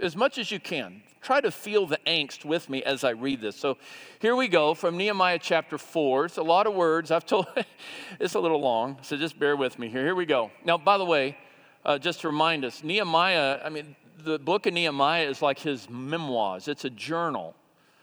As 0.00 0.16
much 0.16 0.38
as 0.38 0.50
you 0.50 0.58
can. 0.58 1.02
Try 1.20 1.40
to 1.40 1.50
feel 1.50 1.86
the 1.86 1.98
angst 2.06 2.44
with 2.44 2.70
me 2.70 2.82
as 2.82 3.04
I 3.04 3.10
read 3.10 3.40
this. 3.40 3.56
So 3.56 3.76
here 4.20 4.36
we 4.36 4.48
go 4.48 4.74
from 4.74 4.96
Nehemiah 4.96 5.38
chapter 5.40 5.78
4. 5.78 6.26
It's 6.26 6.36
a 6.36 6.42
lot 6.42 6.66
of 6.66 6.74
words. 6.74 7.10
I've 7.10 7.26
told 7.26 7.46
it's 8.20 8.34
a 8.34 8.40
little 8.40 8.60
long, 8.60 8.98
so 9.02 9.16
just 9.16 9.38
bear 9.38 9.56
with 9.56 9.78
me 9.78 9.88
here. 9.88 10.04
Here 10.04 10.14
we 10.14 10.26
go. 10.26 10.50
Now, 10.64 10.78
by 10.78 10.98
the 10.98 11.04
way, 11.04 11.36
uh, 11.84 11.98
just 11.98 12.20
to 12.22 12.28
remind 12.28 12.64
us, 12.64 12.82
Nehemiah, 12.84 13.60
I 13.64 13.68
mean, 13.68 13.96
the 14.18 14.38
book 14.38 14.66
of 14.66 14.74
Nehemiah 14.74 15.28
is 15.28 15.42
like 15.42 15.58
his 15.58 15.88
memoirs, 15.90 16.68
it's 16.68 16.84
a 16.84 16.90
journal. 16.90 17.54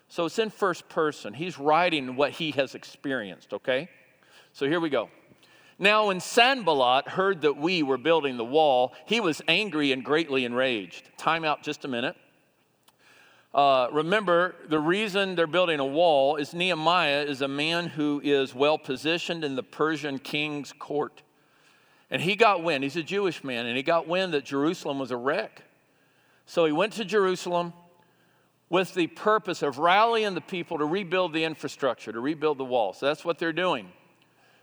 So 0.07 0.25
it's 0.25 0.39
in 0.39 0.49
first 0.49 0.87
person. 0.87 1.33
He's 1.33 1.57
writing 1.57 2.15
what 2.15 2.31
he 2.31 2.51
has 2.51 2.75
experienced, 2.75 3.53
okay? 3.53 3.89
So 4.53 4.67
here 4.67 4.79
we 4.79 4.89
go. 4.89 5.09
Now, 5.77 6.07
when 6.07 6.19
Sanballat 6.21 7.07
heard 7.07 7.41
that 7.41 7.57
we 7.57 7.83
were 7.83 7.97
building 7.97 8.37
the 8.37 8.45
wall, 8.45 8.93
he 9.05 9.19
was 9.19 9.41
angry 9.47 9.91
and 9.91 10.05
greatly 10.05 10.45
enraged. 10.45 11.09
Time 11.17 11.43
out 11.43 11.63
just 11.63 11.83
a 11.83 11.87
minute. 11.87 12.15
Uh, 13.55 13.87
remember, 13.93 14.53
the 14.67 14.77
reason 14.77 15.33
they're 15.35 15.47
building 15.47 15.79
a 15.79 15.85
wall 15.85 16.35
is 16.35 16.53
Nehemiah 16.53 17.21
is 17.21 17.41
a 17.41 17.47
man 17.47 17.87
who 17.87 18.19
is 18.21 18.53
well 18.53 18.77
positioned 18.77 19.45
in 19.45 19.55
the 19.55 19.63
Persian 19.63 20.19
king's 20.19 20.73
court. 20.73 21.21
And 22.11 22.21
he 22.21 22.35
got 22.35 22.63
wind, 22.63 22.83
he's 22.83 22.97
a 22.97 23.01
Jewish 23.01 23.45
man, 23.45 23.65
and 23.65 23.77
he 23.77 23.81
got 23.81 24.09
wind 24.09 24.33
that 24.33 24.43
Jerusalem 24.43 24.99
was 24.99 25.09
a 25.09 25.15
wreck. 25.15 25.63
So 26.45 26.65
he 26.65 26.73
went 26.73 26.91
to 26.93 27.05
Jerusalem 27.05 27.71
with 28.69 28.93
the 28.93 29.07
purpose 29.07 29.61
of 29.61 29.77
rallying 29.77 30.33
the 30.33 30.41
people 30.41 30.77
to 30.79 30.85
rebuild 30.85 31.31
the 31.31 31.45
infrastructure, 31.45 32.11
to 32.11 32.19
rebuild 32.19 32.57
the 32.57 32.65
wall. 32.65 32.91
So 32.91 33.05
that's 33.05 33.23
what 33.23 33.39
they're 33.39 33.53
doing. 33.53 33.89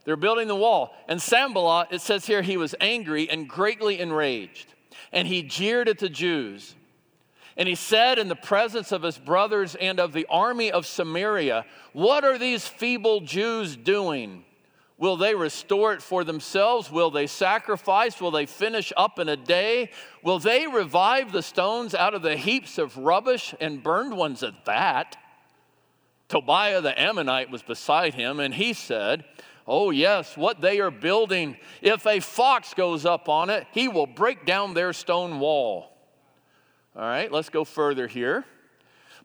They're 0.04 0.16
building 0.16 0.49
the 0.49 0.56
wall. 0.56 0.94
And 1.08 1.20
Sanballat, 1.20 1.88
it 1.92 2.02
says 2.02 2.26
here, 2.26 2.42
he 2.42 2.58
was 2.58 2.75
angry 2.78 3.30
and 3.30 3.49
greatly 3.49 4.00
enraged. 4.00 4.75
And 5.12 5.26
he 5.26 5.42
jeered 5.42 5.88
at 5.88 5.99
the 5.99 6.11
Jews. 6.11 6.75
And 7.56 7.68
he 7.68 7.75
said 7.75 8.18
in 8.18 8.28
the 8.28 8.37
presence 8.37 8.92
of 8.92 9.02
his 9.02 9.18
brothers 9.18 9.75
and 9.75 10.00
of 10.00 10.12
the 10.12 10.26
army 10.30 10.71
of 10.71 10.87
Samaria, 10.87 11.66
What 11.92 12.25
are 12.25 12.38
these 12.38 12.66
feeble 12.66 13.21
Jews 13.21 13.76
doing? 13.76 14.44
Will 14.99 15.16
they 15.16 15.35
restore 15.35 15.92
it 15.92 16.00
for 16.00 16.23
themselves? 16.23 16.90
Will 16.90 17.11
they 17.11 17.26
sacrifice? 17.26 18.21
Will 18.21 18.30
they 18.30 18.47
finish 18.47 18.92
up 18.97 19.18
in 19.18 19.28
a 19.28 19.37
day? 19.37 19.90
Will 20.23 20.38
they 20.38 20.68
revive 20.68 21.32
the 21.32 21.42
stones 21.42 21.94
out 21.94 22.14
of 22.14 22.23
the 22.23 22.37
heaps 22.37 22.78
of 22.78 22.97
rubbish 22.97 23.52
and 23.61 23.82
burned 23.82 24.16
ones 24.16 24.42
at 24.44 24.64
that? 24.64 25.16
Tobiah 26.28 26.80
the 26.80 26.99
Ammonite 26.99 27.50
was 27.50 27.62
beside 27.62 28.14
him, 28.14 28.40
and 28.40 28.54
he 28.54 28.73
said, 28.73 29.25
Oh, 29.66 29.90
yes, 29.90 30.37
what 30.37 30.61
they 30.61 30.80
are 30.80 30.90
building, 30.90 31.56
if 31.80 32.06
a 32.06 32.21
fox 32.21 32.73
goes 32.75 33.04
up 33.04 33.28
on 33.28 33.50
it, 33.50 33.66
he 33.73 33.88
will 33.88 34.06
break 34.06 34.47
down 34.47 34.73
their 34.73 34.92
stone 34.92 35.40
wall. 35.40 35.91
All 36.94 37.02
right, 37.02 37.32
let's 37.32 37.49
go 37.49 37.64
further 37.64 38.06
here. 38.06 38.44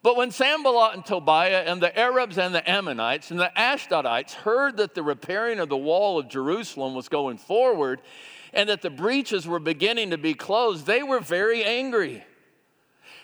But 0.04 0.16
when 0.16 0.32
Sanballat 0.32 0.94
and 0.94 1.06
Tobiah 1.06 1.64
and 1.66 1.82
the 1.82 1.98
Arabs 1.98 2.38
and 2.38 2.54
the 2.54 2.70
Ammonites 2.70 3.32
and 3.32 3.40
the 3.40 3.52
Ashdodites 3.58 4.34
heard 4.34 4.78
that 4.78 4.94
the 4.94 5.04
repairing 5.04 5.60
of 5.60 5.70
the 5.70 5.78
wall 5.78 6.20
of 6.20 6.30
Jerusalem 6.30 6.94
was 6.94 7.10
going 7.10 7.38
forward 7.38 8.02
and 8.54 8.70
that 8.70 8.82
the 8.82 8.90
breaches 8.90 9.48
were 9.48 9.60
beginning 9.60 10.12
to 10.12 10.18
be 10.18 10.34
closed, 10.34 10.86
they 10.86 11.04
were 11.04 11.20
very 11.20 11.64
angry. 11.64 12.24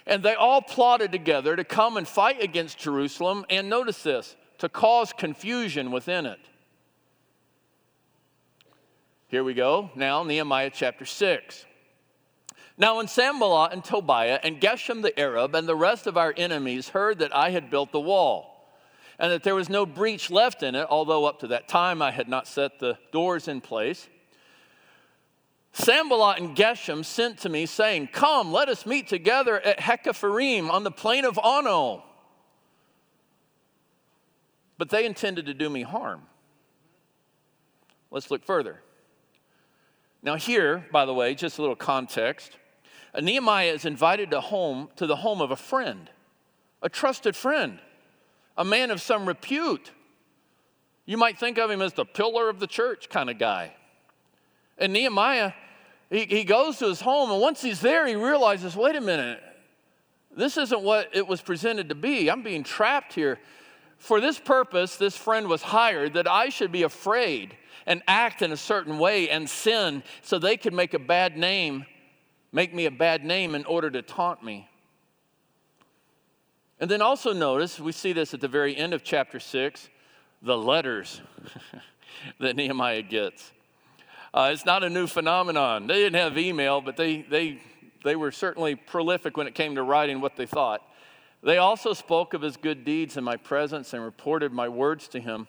And 0.06 0.22
they 0.24 0.34
all 0.36 0.62
plotted 0.62 1.12
together 1.12 1.56
to 1.56 1.64
come 1.64 1.96
and 1.96 2.06
fight 2.06 2.44
against 2.44 2.78
Jerusalem, 2.78 3.46
and 3.50 3.70
notice 3.70 4.04
this, 4.04 4.36
to 4.58 4.68
cause 4.68 5.14
confusion 5.14 5.92
within 5.92 6.26
it. 6.26 6.40
Here 9.28 9.44
we 9.44 9.54
go. 9.54 9.90
Now, 9.96 10.24
Nehemiah 10.24 10.72
chapter 10.74 11.06
6. 11.06 11.66
Now, 12.78 12.98
when 12.98 13.08
Sanballat 13.08 13.72
and 13.74 13.84
Tobiah 13.84 14.40
and 14.44 14.60
Geshem 14.60 15.04
the 15.04 15.18
Arab 15.20 15.54
and 15.54 15.68
the 15.68 15.76
rest 15.76 16.08
of 16.08 16.18
our 16.18 16.34
enemies 16.36 16.90
heard 16.90 17.20
that 17.20 17.36
I 17.36 17.52
had 17.52 17.70
built 17.70 17.92
the 17.92 18.00
wall, 18.00 18.50
and 19.20 19.32
that 19.32 19.44
there 19.44 19.56
was 19.56 19.70
no 19.70 19.86
breach 19.86 20.32
left 20.32 20.64
in 20.64 20.74
it, 20.74 20.88
although 20.90 21.26
up 21.26 21.40
to 21.42 21.48
that 21.48 21.68
time 21.68 22.02
I 22.02 22.12
had 22.12 22.28
not 22.28 22.48
set 22.48 22.80
the 22.80 22.98
doors 23.12 23.48
in 23.48 23.62
place, 23.62 24.10
Sanballat 25.74 26.40
and 26.40 26.56
Geshem 26.56 27.04
sent 27.04 27.40
to 27.40 27.50
me, 27.50 27.66
saying, 27.66 28.10
Come, 28.12 28.52
let 28.52 28.70
us 28.70 28.86
meet 28.86 29.08
together 29.08 29.60
at 29.60 29.80
Hakkephirim 29.80 30.70
on 30.70 30.84
the 30.84 30.92
plain 30.92 31.26
of 31.26 31.40
Ono. 31.44 32.04
But 34.78 34.90
they 34.90 35.06
intended 35.06 35.48
to 35.48 35.54
do 35.54 35.70
me 35.70 35.82
harm. 35.82 36.22
Let's 38.12 38.30
look 38.30 38.44
further. 38.44 38.82
Now, 40.22 40.36
here, 40.36 40.86
by 40.92 41.06
the 41.06 41.14
way, 41.14 41.34
just 41.34 41.58
a 41.58 41.62
little 41.62 41.76
context. 41.76 42.58
Nehemiah 43.22 43.72
is 43.72 43.86
invited 43.86 44.32
to 44.32 44.42
home 44.42 44.90
to 44.96 45.06
the 45.06 45.18
home 45.18 45.42
of 45.42 45.52
a 45.52 45.56
friend, 45.56 46.10
a 46.82 46.90
trusted 46.90 47.36
friend, 47.36 47.80
a 48.58 48.66
man 48.66 48.90
of 48.92 49.02
some 49.02 49.28
repute. 49.28 49.92
You 51.06 51.18
might 51.18 51.38
think 51.38 51.58
of 51.58 51.70
him 51.70 51.82
as 51.82 51.94
the 51.94 52.06
pillar 52.06 52.50
of 52.50 52.60
the 52.60 52.68
church 52.68 53.10
kind 53.10 53.30
of 53.30 53.38
guy. 53.38 53.76
And 54.78 54.94
Nehemiah, 54.94 55.54
he, 56.10 56.26
he 56.26 56.44
goes 56.44 56.78
to 56.80 56.88
his 56.88 57.02
home, 57.02 57.32
and 57.32 57.42
once 57.42 57.62
he's 57.62 57.82
there, 57.82 58.08
he 58.08 58.16
realizes 58.16 58.76
wait 58.76 58.96
a 58.96 59.02
minute, 59.02 59.42
this 60.36 60.58
isn't 60.58 60.82
what 60.82 61.10
it 61.14 61.28
was 61.28 61.42
presented 61.42 61.90
to 61.90 61.96
be. 61.96 62.32
I'm 62.32 62.42
being 62.42 62.64
trapped 62.64 63.14
here 63.14 63.40
For 64.04 64.20
this 64.20 64.38
purpose, 64.38 64.98
this 64.98 65.16
friend 65.16 65.48
was 65.48 65.62
hired 65.62 66.16
that 66.16 66.28
I 66.28 66.50
should 66.50 66.74
be 66.74 66.84
afraid 66.84 67.56
and 67.86 68.02
act 68.06 68.42
in 68.42 68.52
a 68.52 68.58
certain 68.58 68.98
way 68.98 69.30
and 69.30 69.50
sin 69.50 70.04
so 70.22 70.38
they 70.38 70.58
could 70.58 70.74
make 70.74 70.94
a 70.94 71.00
bad 71.00 71.38
name, 71.38 71.86
make 72.54 72.74
me 72.74 72.86
a 72.86 72.92
bad 72.92 73.26
name 73.26 73.56
in 73.56 73.66
order 73.66 73.90
to 73.90 74.02
taunt 74.02 74.44
me. 74.44 74.70
And 76.80 76.90
then 76.90 77.02
also 77.02 77.34
notice, 77.34 77.80
we 77.80 77.92
see 77.92 78.14
this 78.14 78.34
at 78.34 78.42
the 78.42 78.48
very 78.48 78.76
end 78.76 78.94
of 78.94 79.04
chapter 79.04 79.40
6, 79.40 79.90
the 80.42 80.58
letters 80.58 81.22
that 82.40 82.56
Nehemiah 82.56 83.02
gets. 83.02 83.52
Uh, 84.34 84.52
it's 84.54 84.66
not 84.66 84.84
a 84.84 84.90
new 84.90 85.08
phenomenon. 85.08 85.88
They 85.88 85.96
didn't 85.96 86.20
have 86.20 86.38
email, 86.38 86.82
but 86.82 86.96
they, 86.96 87.24
they, 87.24 87.60
they 88.04 88.16
were 88.16 88.32
certainly 88.32 88.76
prolific 88.76 89.36
when 89.36 89.48
it 89.48 89.56
came 89.56 89.76
to 89.76 89.84
writing 89.84 90.22
what 90.22 90.36
they 90.36 90.46
thought. 90.46 90.82
They 91.42 91.58
also 91.58 91.94
spoke 91.94 92.34
of 92.34 92.42
his 92.42 92.56
good 92.56 92.86
deeds 92.86 93.18
in 93.18 93.24
my 93.24 93.38
presence 93.38 93.94
and 93.94 94.04
reported 94.04 94.52
my 94.52 94.70
words 94.70 95.08
to 95.10 95.20
him. 95.20 95.48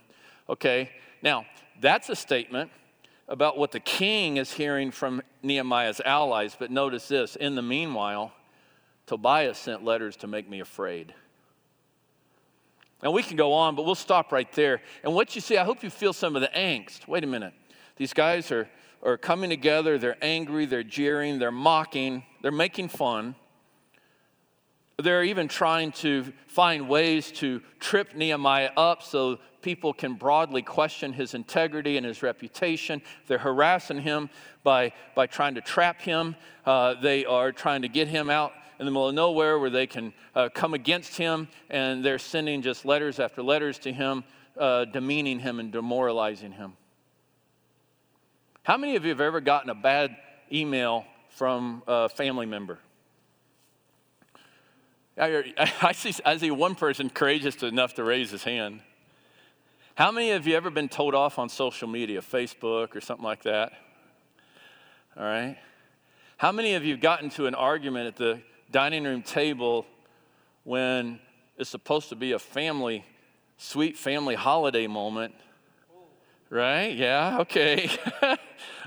Okay, 0.49 0.90
now 1.23 1.46
that's 1.80 2.08
a 2.08 2.16
statement 2.16 2.70
about 3.28 3.56
what 3.56 3.72
the 3.72 3.80
king 3.80 4.36
is 4.36 4.52
hearing 4.52 4.90
from 4.90 5.22
Nehemiah's 5.42 6.00
allies, 6.04 6.56
but 6.58 6.70
notice 6.70 7.08
this 7.08 7.36
in 7.36 7.54
the 7.54 7.62
meanwhile, 7.62 8.32
Tobiah 9.06 9.54
sent 9.54 9.84
letters 9.84 10.16
to 10.16 10.26
make 10.26 10.48
me 10.48 10.60
afraid. 10.60 11.14
And 13.02 13.12
we 13.12 13.22
can 13.22 13.36
go 13.36 13.52
on, 13.52 13.74
but 13.74 13.84
we'll 13.84 13.94
stop 13.94 14.32
right 14.32 14.50
there. 14.52 14.80
And 15.02 15.14
what 15.14 15.34
you 15.34 15.40
see, 15.40 15.58
I 15.58 15.64
hope 15.64 15.82
you 15.82 15.90
feel 15.90 16.12
some 16.12 16.36
of 16.36 16.42
the 16.42 16.48
angst. 16.48 17.06
Wait 17.06 17.22
a 17.22 17.26
minute. 17.26 17.52
These 17.96 18.14
guys 18.14 18.50
are, 18.50 18.68
are 19.02 19.18
coming 19.18 19.50
together, 19.50 19.98
they're 19.98 20.16
angry, 20.22 20.64
they're 20.64 20.82
jeering, 20.82 21.38
they're 21.38 21.50
mocking, 21.50 22.24
they're 22.42 22.50
making 22.50 22.88
fun. 22.88 23.34
They're 25.02 25.24
even 25.24 25.48
trying 25.48 25.92
to 25.92 26.32
find 26.46 26.88
ways 26.88 27.30
to 27.32 27.60
trip 27.80 28.14
Nehemiah 28.14 28.70
up 28.76 29.02
so 29.02 29.38
people 29.64 29.94
can 29.94 30.12
broadly 30.12 30.61
question 30.61 31.14
his 31.14 31.33
integrity 31.33 31.97
and 31.97 32.04
his 32.04 32.23
reputation. 32.23 33.00
They're 33.26 33.38
harassing 33.38 34.02
him 34.02 34.28
by, 34.62 34.92
by 35.14 35.26
trying 35.26 35.54
to 35.54 35.62
trap 35.62 36.02
him. 36.02 36.37
Uh, 36.66 36.94
they 37.00 37.25
are 37.25 37.50
trying 37.50 37.80
to 37.83 37.88
get 37.88 38.06
him 38.06 38.28
out 38.28 38.52
in 38.78 38.85
the 38.85 38.92
middle 38.92 39.09
of 39.09 39.14
nowhere 39.14 39.59
where 39.59 39.71
they 39.71 39.87
can 39.87 40.12
uh, 40.35 40.50
come 40.52 40.75
against 40.75 41.16
him, 41.16 41.49
and 41.71 42.04
they're 42.04 42.18
sending 42.18 42.61
just 42.61 42.85
letters 42.85 43.18
after 43.18 43.42
letters 43.42 43.78
to 43.78 43.92
him, 43.92 44.23
uh, 44.59 44.85
demeaning 44.85 45.38
him 45.38 45.59
and 45.59 45.73
demoralizing 45.73 46.52
him. 46.52 46.75
How 48.64 48.76
many 48.76 48.97
of 48.97 49.04
you 49.04 49.11
have 49.11 49.21
ever 49.23 49.40
gotten 49.40 49.71
a 49.71 49.75
bad 49.75 50.14
email 50.52 51.06
from 51.30 51.83
a 51.87 52.11
family 52.11 52.47
member? 52.47 52.78
I, 55.16 55.54
I, 55.80 55.92
see, 55.92 56.12
I 56.23 56.37
see 56.37 56.50
one 56.50 56.75
person 56.75 57.09
courageous 57.09 57.62
enough 57.62 57.94
to 57.94 58.04
raise 58.04 58.30
his 58.30 58.44
hand. 58.44 58.83
How 59.96 60.10
many 60.10 60.32
of 60.32 60.44
you 60.44 60.56
ever 60.56 60.70
been 60.70 60.88
told 60.88 61.14
off 61.14 61.38
on 61.38 61.48
social 61.48 61.86
media, 61.86 62.20
Facebook 62.20 62.96
or 62.96 63.00
something 63.00 63.24
like 63.24 63.44
that? 63.44 63.72
All 65.16 65.22
right. 65.22 65.56
How 66.36 66.50
many 66.50 66.74
of 66.74 66.84
you 66.84 66.96
gotten 66.96 67.30
to 67.30 67.46
an 67.46 67.54
argument 67.54 68.08
at 68.08 68.16
the 68.16 68.40
dining 68.72 69.04
room 69.04 69.22
table 69.22 69.86
when 70.64 71.20
it's 71.56 71.70
supposed 71.70 72.08
to 72.08 72.16
be 72.16 72.32
a 72.32 72.40
family, 72.40 73.04
sweet 73.56 73.96
family 73.96 74.34
holiday 74.34 74.88
moment? 74.88 75.32
Right? 76.50 76.96
Yeah, 76.96 77.38
okay. 77.42 77.88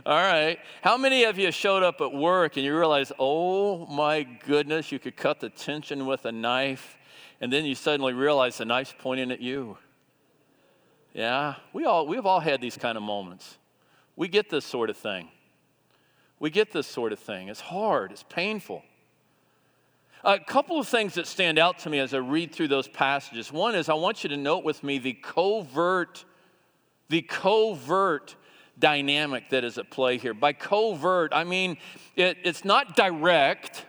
All 0.06 0.22
right. 0.22 0.60
How 0.82 0.98
many 0.98 1.24
of 1.24 1.38
you 1.38 1.52
showed 1.54 1.84
up 1.84 2.02
at 2.02 2.12
work 2.12 2.58
and 2.58 2.66
you 2.66 2.78
realize, 2.78 3.14
oh 3.18 3.86
my 3.86 4.24
goodness, 4.24 4.92
you 4.92 5.00
could 5.00 5.16
cut 5.16 5.40
the 5.40 5.50
tension 5.50 6.06
with 6.06 6.26
a 6.26 6.34
knife, 6.34 6.98
and 7.40 7.52
then 7.52 7.64
you 7.64 7.76
suddenly 7.76 8.12
realize 8.12 8.58
the 8.58 8.66
knife's 8.66 8.94
pointing 9.00 9.32
at 9.32 9.40
you? 9.40 9.78
Yeah, 11.18 11.56
we 11.74 11.84
all 11.86 12.06
we've 12.06 12.28
all 12.28 12.40
had 12.40 12.62
these 12.62 12.78
kind 12.78 12.96
of 12.96 13.02
moments. 13.02 13.58
We 14.16 14.28
get 14.28 14.52
this 14.52 14.64
sort 14.64 14.92
of 14.92 14.98
thing. 14.98 15.30
We 16.40 16.52
get 16.52 16.72
this 16.72 16.86
sort 16.86 17.12
of 17.12 17.18
thing. 17.18 17.48
It's 17.48 17.60
hard, 17.60 18.12
it's 18.12 18.22
painful. 18.22 18.84
A 20.24 20.38
couple 20.38 20.80
of 20.80 20.88
things 20.88 21.16
that 21.16 21.26
stand 21.26 21.58
out 21.58 21.80
to 21.80 21.90
me 21.90 21.98
as 21.98 22.14
I 22.14 22.18
read 22.18 22.54
through 22.54 22.68
those 22.68 22.88
passages. 22.88 23.52
One 23.52 23.74
is 23.74 23.90
I 23.90 23.96
want 23.96 24.24
you 24.24 24.30
to 24.30 24.38
note 24.38 24.64
with 24.64 24.84
me 24.84 25.00
the 25.00 25.14
covert, 25.14 26.24
the 27.10 27.24
covert 27.24 28.36
dynamic 28.78 29.50
that 29.50 29.64
is 29.64 29.80
at 29.80 29.90
play 29.90 30.20
here. 30.20 30.36
By 30.36 30.54
covert, 30.54 31.32
I 31.34 31.46
mean 31.46 31.78
it, 32.16 32.38
it's 32.44 32.64
not 32.64 32.96
direct, 32.96 33.88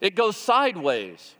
it 0.00 0.14
goes 0.14 0.34
sideways. 0.34 1.34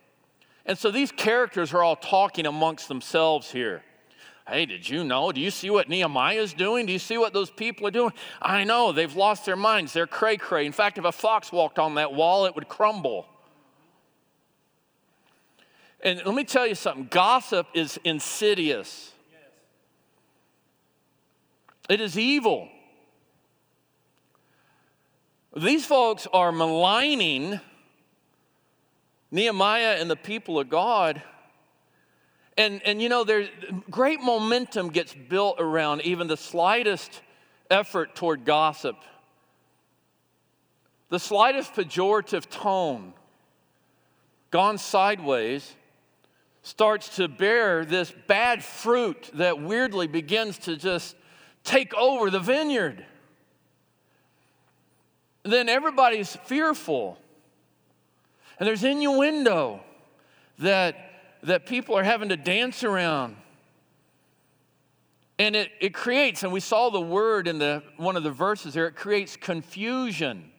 And 0.66 0.76
so 0.76 0.90
these 0.90 1.10
characters 1.10 1.72
are 1.72 1.82
all 1.82 1.96
talking 1.96 2.44
amongst 2.44 2.88
themselves 2.88 3.50
here. 3.50 3.82
Hey, 4.50 4.66
did 4.66 4.88
you 4.88 5.04
know? 5.04 5.30
Do 5.30 5.40
you 5.40 5.52
see 5.52 5.70
what 5.70 5.88
Nehemiah 5.88 6.40
is 6.40 6.52
doing? 6.52 6.84
Do 6.84 6.92
you 6.92 6.98
see 6.98 7.16
what 7.16 7.32
those 7.32 7.50
people 7.50 7.86
are 7.86 7.92
doing? 7.92 8.12
I 8.42 8.64
know, 8.64 8.90
they've 8.90 9.14
lost 9.14 9.46
their 9.46 9.54
minds. 9.54 9.92
They're 9.92 10.08
cray 10.08 10.36
cray. 10.36 10.66
In 10.66 10.72
fact, 10.72 10.98
if 10.98 11.04
a 11.04 11.12
fox 11.12 11.52
walked 11.52 11.78
on 11.78 11.94
that 11.94 12.12
wall, 12.12 12.46
it 12.46 12.56
would 12.56 12.68
crumble. 12.68 13.28
And 16.02 16.20
let 16.24 16.34
me 16.34 16.42
tell 16.42 16.66
you 16.66 16.74
something 16.74 17.06
gossip 17.08 17.68
is 17.74 18.00
insidious, 18.02 19.12
it 21.88 22.00
is 22.00 22.18
evil. 22.18 22.68
These 25.56 25.84
folks 25.84 26.26
are 26.32 26.50
maligning 26.50 27.60
Nehemiah 29.30 29.96
and 30.00 30.10
the 30.10 30.16
people 30.16 30.58
of 30.58 30.68
God. 30.68 31.22
And, 32.60 32.82
and 32.84 33.00
you 33.00 33.08
know, 33.08 33.24
there's 33.24 33.48
great 33.90 34.20
momentum 34.20 34.90
gets 34.90 35.14
built 35.14 35.56
around 35.58 36.02
even 36.02 36.26
the 36.26 36.36
slightest 36.36 37.22
effort 37.70 38.14
toward 38.14 38.44
gossip, 38.44 38.96
the 41.08 41.18
slightest 41.18 41.72
pejorative 41.72 42.50
tone 42.50 43.14
gone 44.50 44.76
sideways 44.76 45.74
starts 46.62 47.16
to 47.16 47.28
bear 47.28 47.86
this 47.86 48.12
bad 48.26 48.62
fruit 48.62 49.30
that 49.34 49.62
weirdly 49.62 50.06
begins 50.06 50.58
to 50.58 50.76
just 50.76 51.16
take 51.64 51.94
over 51.94 52.28
the 52.28 52.40
vineyard 52.40 53.06
then 55.42 55.70
everybody's 55.70 56.36
fearful. 56.44 57.18
And 58.58 58.66
there's 58.66 58.84
innuendo 58.84 59.80
that, 60.58 61.09
that 61.42 61.66
people 61.66 61.96
are 61.96 62.04
having 62.04 62.28
to 62.28 62.36
dance 62.36 62.84
around. 62.84 63.36
And 65.38 65.56
it, 65.56 65.70
it 65.80 65.94
creates, 65.94 66.42
and 66.42 66.52
we 66.52 66.60
saw 66.60 66.90
the 66.90 67.00
word 67.00 67.48
in 67.48 67.58
the, 67.58 67.82
one 67.96 68.16
of 68.16 68.22
the 68.22 68.30
verses 68.30 68.74
there, 68.74 68.86
it 68.86 68.94
creates 68.94 69.36
confusion, 69.36 70.50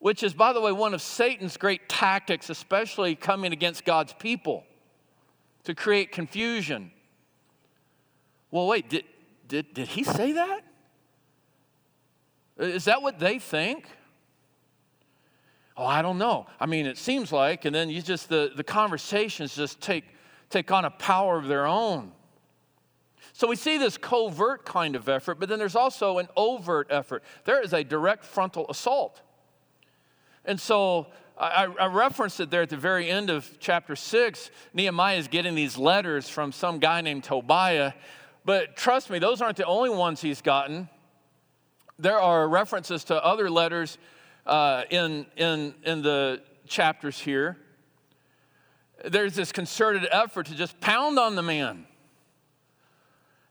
which 0.00 0.24
is, 0.24 0.34
by 0.34 0.52
the 0.52 0.60
way, 0.60 0.72
one 0.72 0.94
of 0.94 1.00
Satan's 1.00 1.56
great 1.56 1.88
tactics, 1.88 2.50
especially 2.50 3.14
coming 3.14 3.52
against 3.52 3.84
God's 3.84 4.12
people, 4.14 4.64
to 5.62 5.74
create 5.74 6.10
confusion. 6.10 6.90
Well, 8.50 8.66
wait, 8.66 8.88
did, 8.88 9.04
did, 9.46 9.74
did 9.74 9.88
he 9.88 10.02
say 10.02 10.32
that? 10.32 10.62
Is 12.58 12.86
that 12.86 13.02
what 13.02 13.18
they 13.18 13.38
think? 13.38 13.86
Oh, 15.76 15.84
I 15.84 16.00
don't 16.00 16.18
know. 16.18 16.46
I 16.58 16.66
mean, 16.66 16.86
it 16.86 16.96
seems 16.96 17.32
like, 17.32 17.66
and 17.66 17.74
then 17.74 17.90
you 17.90 18.00
just, 18.00 18.28
the, 18.28 18.50
the 18.54 18.64
conversations 18.64 19.54
just 19.54 19.80
take, 19.80 20.04
take 20.48 20.70
on 20.72 20.84
a 20.84 20.90
power 20.90 21.36
of 21.36 21.48
their 21.48 21.66
own. 21.66 22.12
So 23.34 23.48
we 23.48 23.56
see 23.56 23.76
this 23.76 23.98
covert 23.98 24.64
kind 24.64 24.96
of 24.96 25.08
effort, 25.08 25.38
but 25.38 25.48
then 25.50 25.58
there's 25.58 25.76
also 25.76 26.18
an 26.18 26.28
overt 26.36 26.86
effort. 26.90 27.22
There 27.44 27.62
is 27.62 27.74
a 27.74 27.84
direct 27.84 28.24
frontal 28.24 28.64
assault. 28.70 29.20
And 30.46 30.58
so 30.58 31.08
I, 31.38 31.66
I, 31.78 31.86
referenced 31.86 32.40
it 32.40 32.50
there 32.50 32.62
at 32.62 32.70
the 32.70 32.78
very 32.78 33.10
end 33.10 33.28
of 33.28 33.46
chapter 33.58 33.96
six. 33.96 34.50
Nehemiah 34.72 35.18
is 35.18 35.28
getting 35.28 35.54
these 35.54 35.76
letters 35.76 36.28
from 36.28 36.52
some 36.52 36.78
guy 36.78 37.02
named 37.02 37.24
Tobiah. 37.24 37.92
But 38.46 38.76
trust 38.76 39.10
me, 39.10 39.18
those 39.18 39.42
aren't 39.42 39.58
the 39.58 39.66
only 39.66 39.90
ones 39.90 40.22
he's 40.22 40.40
gotten 40.40 40.88
there 41.98 42.20
are 42.20 42.48
references 42.48 43.04
to 43.04 43.24
other 43.24 43.50
letters 43.50 43.98
uh, 44.46 44.84
in, 44.90 45.26
in, 45.36 45.74
in 45.84 46.02
the 46.02 46.42
chapters 46.66 47.18
here. 47.18 47.56
There's 49.04 49.34
this 49.34 49.52
concerted 49.52 50.06
effort 50.10 50.46
to 50.46 50.54
just 50.54 50.80
pound 50.80 51.18
on 51.18 51.34
the 51.36 51.42
man 51.42 51.86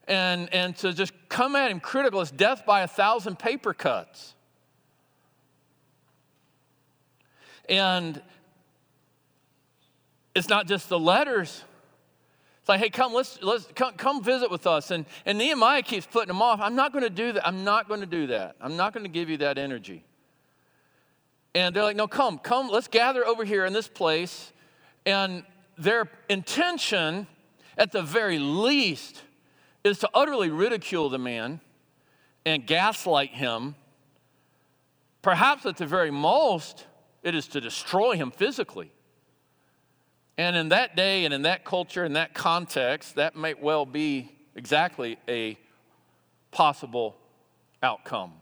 and, 0.08 0.51
and 0.53 0.75
to 0.77 0.93
just 0.93 1.13
come 1.29 1.55
at 1.55 1.71
him 1.71 1.79
critical. 1.79 2.21
It's 2.21 2.31
death 2.31 2.65
by 2.65 2.81
a 2.81 2.88
thousand 2.88 3.38
paper 3.38 3.73
cuts. 3.73 4.34
And 7.67 8.21
it's 10.36 10.49
not 10.49 10.67
just 10.67 10.89
the 10.89 10.99
letters 10.99 11.63
it's 12.65 12.69
like, 12.69 12.79
hey, 12.79 12.89
come, 12.89 13.13
let's, 13.13 13.38
let's 13.43 13.67
come, 13.75 13.93
come 13.93 14.23
visit 14.23 14.49
with 14.49 14.65
us. 14.65 14.89
And, 14.89 15.05
and 15.27 15.38
Nehemiah 15.38 15.84
keeps 15.84 16.08
putting 16.08 16.29
them 16.29 16.41
off. 16.41 16.60
I'm 16.60 16.75
not 16.75 16.93
going 16.93 17.03
to 17.03 17.12
do 17.12 17.34
that. 17.34 17.45
I'm 17.47 17.63
not 17.63 17.88
going 17.88 17.99
to 17.99 18.08
do 18.08 18.25
that. 18.25 18.55
I'm 18.60 18.75
not 18.75 18.91
going 18.91 19.03
to 19.03 19.10
give 19.10 19.29
you 19.29 19.38
that 19.38 19.60
energy. 19.60 20.03
And 21.56 21.76
they're 21.76 21.84
like, 21.84 21.96
no, 21.96 22.08
come, 22.08 22.38
come, 22.38 22.70
let's 22.70 22.88
gather 22.88 23.26
over 23.26 23.44
here 23.44 23.65
in 23.65 23.74
this 23.74 23.88
place. 23.88 24.52
And 25.08 25.44
their 25.78 26.10
intention 26.30 27.26
at 27.78 27.91
the 27.91 28.02
very 28.02 28.39
least, 28.39 29.24
is 29.84 30.00
to 30.00 30.10
utterly 30.13 30.50
ridicule 30.50 31.10
the 31.10 31.20
man 31.20 31.60
and 32.46 32.65
gaslight 32.65 33.32
him. 33.32 33.76
Perhaps 35.22 35.65
at 35.65 35.78
the 35.78 35.86
very 35.86 36.12
most, 36.12 36.86
it 37.24 37.36
is 37.36 37.48
to 37.48 37.62
destroy 37.62 38.15
him 38.15 38.32
physically. 38.32 38.91
And 40.38 40.56
in 40.56 40.70
that 40.70 40.96
day 40.96 41.26
and 41.26 41.34
in 41.34 41.44
that 41.44 41.65
culture, 41.65 42.04
in 42.04 42.13
that 42.13 42.34
context, 42.34 43.15
that 43.15 43.36
might 43.36 43.62
well 43.62 43.86
be 43.86 44.32
exactly 44.56 45.18
a 45.28 45.58
possible 46.52 47.15
outcome. 47.82 48.34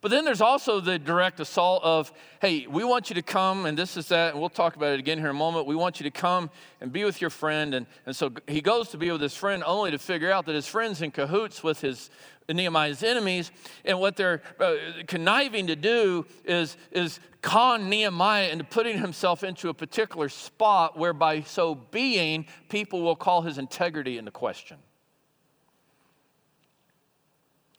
But 0.00 0.12
then 0.12 0.24
there's 0.24 0.40
also 0.40 0.80
the 0.80 0.98
direct 0.98 1.40
assault 1.40 1.82
of, 1.82 2.12
hey, 2.40 2.68
we 2.68 2.84
want 2.84 3.10
you 3.10 3.14
to 3.14 3.22
come, 3.22 3.66
and 3.66 3.76
this 3.76 3.96
is 3.96 4.06
that, 4.08 4.32
and 4.32 4.40
we'll 4.40 4.48
talk 4.48 4.76
about 4.76 4.92
it 4.92 5.00
again 5.00 5.18
here 5.18 5.28
in 5.28 5.34
a 5.34 5.38
moment. 5.38 5.66
We 5.66 5.74
want 5.74 5.98
you 5.98 6.04
to 6.04 6.10
come 6.10 6.50
and 6.80 6.92
be 6.92 7.04
with 7.04 7.20
your 7.20 7.30
friend. 7.30 7.74
And, 7.74 7.86
and 8.06 8.14
so 8.14 8.32
he 8.46 8.60
goes 8.60 8.90
to 8.90 8.96
be 8.96 9.10
with 9.10 9.20
his 9.20 9.34
friend 9.34 9.64
only 9.66 9.90
to 9.90 9.98
figure 9.98 10.30
out 10.30 10.46
that 10.46 10.54
his 10.54 10.68
friend's 10.68 11.02
in 11.02 11.10
cahoots 11.10 11.64
with 11.64 11.80
his 11.80 12.10
Nehemiah's 12.48 13.02
enemies. 13.02 13.50
And 13.84 13.98
what 13.98 14.14
they're 14.14 14.40
uh, 14.60 14.76
conniving 15.08 15.66
to 15.66 15.76
do 15.76 16.26
is, 16.44 16.76
is 16.92 17.18
con 17.42 17.90
Nehemiah 17.90 18.50
into 18.50 18.64
putting 18.64 18.98
himself 18.98 19.42
into 19.42 19.68
a 19.68 19.74
particular 19.74 20.28
spot 20.28 20.96
whereby 20.96 21.42
so 21.42 21.74
being, 21.74 22.46
people 22.68 23.02
will 23.02 23.16
call 23.16 23.42
his 23.42 23.58
integrity 23.58 24.16
into 24.16 24.30
question. 24.30 24.78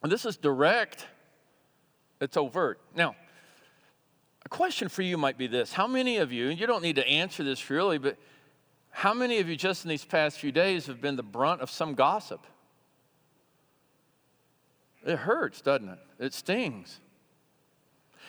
And 0.03 0.12
this 0.12 0.25
is 0.25 0.36
direct 0.36 1.08
it's 2.19 2.38
overt. 2.38 2.79
Now, 2.95 3.15
a 4.45 4.49
question 4.49 4.89
for 4.89 5.01
you 5.01 5.17
might 5.17 5.38
be 5.38 5.47
this 5.47 5.73
How 5.73 5.88
many 5.88 6.17
of 6.17 6.32
you, 6.32 6.49
and 6.49 6.60
you 6.60 6.67
don't 6.67 6.84
need 6.84 6.95
to 6.95 7.08
answer 7.08 7.43
this 7.43 7.69
really, 7.69 7.97
but 7.97 8.17
how 8.91 9.13
many 9.13 9.39
of 9.39 9.47
you 9.47 9.55
just 9.55 9.86
in 9.86 9.89
these 9.89 10.05
past 10.05 10.39
few 10.39 10.51
days 10.51 10.88
have 10.88 10.99
been 10.99 11.15
the 11.15 11.23
brunt 11.23 11.62
of 11.62 11.69
some 11.69 11.93
gossip? 11.93 12.45
It 15.05 15.17
hurts, 15.17 15.62
doesn't 15.62 15.89
it? 15.89 15.99
It 16.19 16.34
stings. 16.34 16.99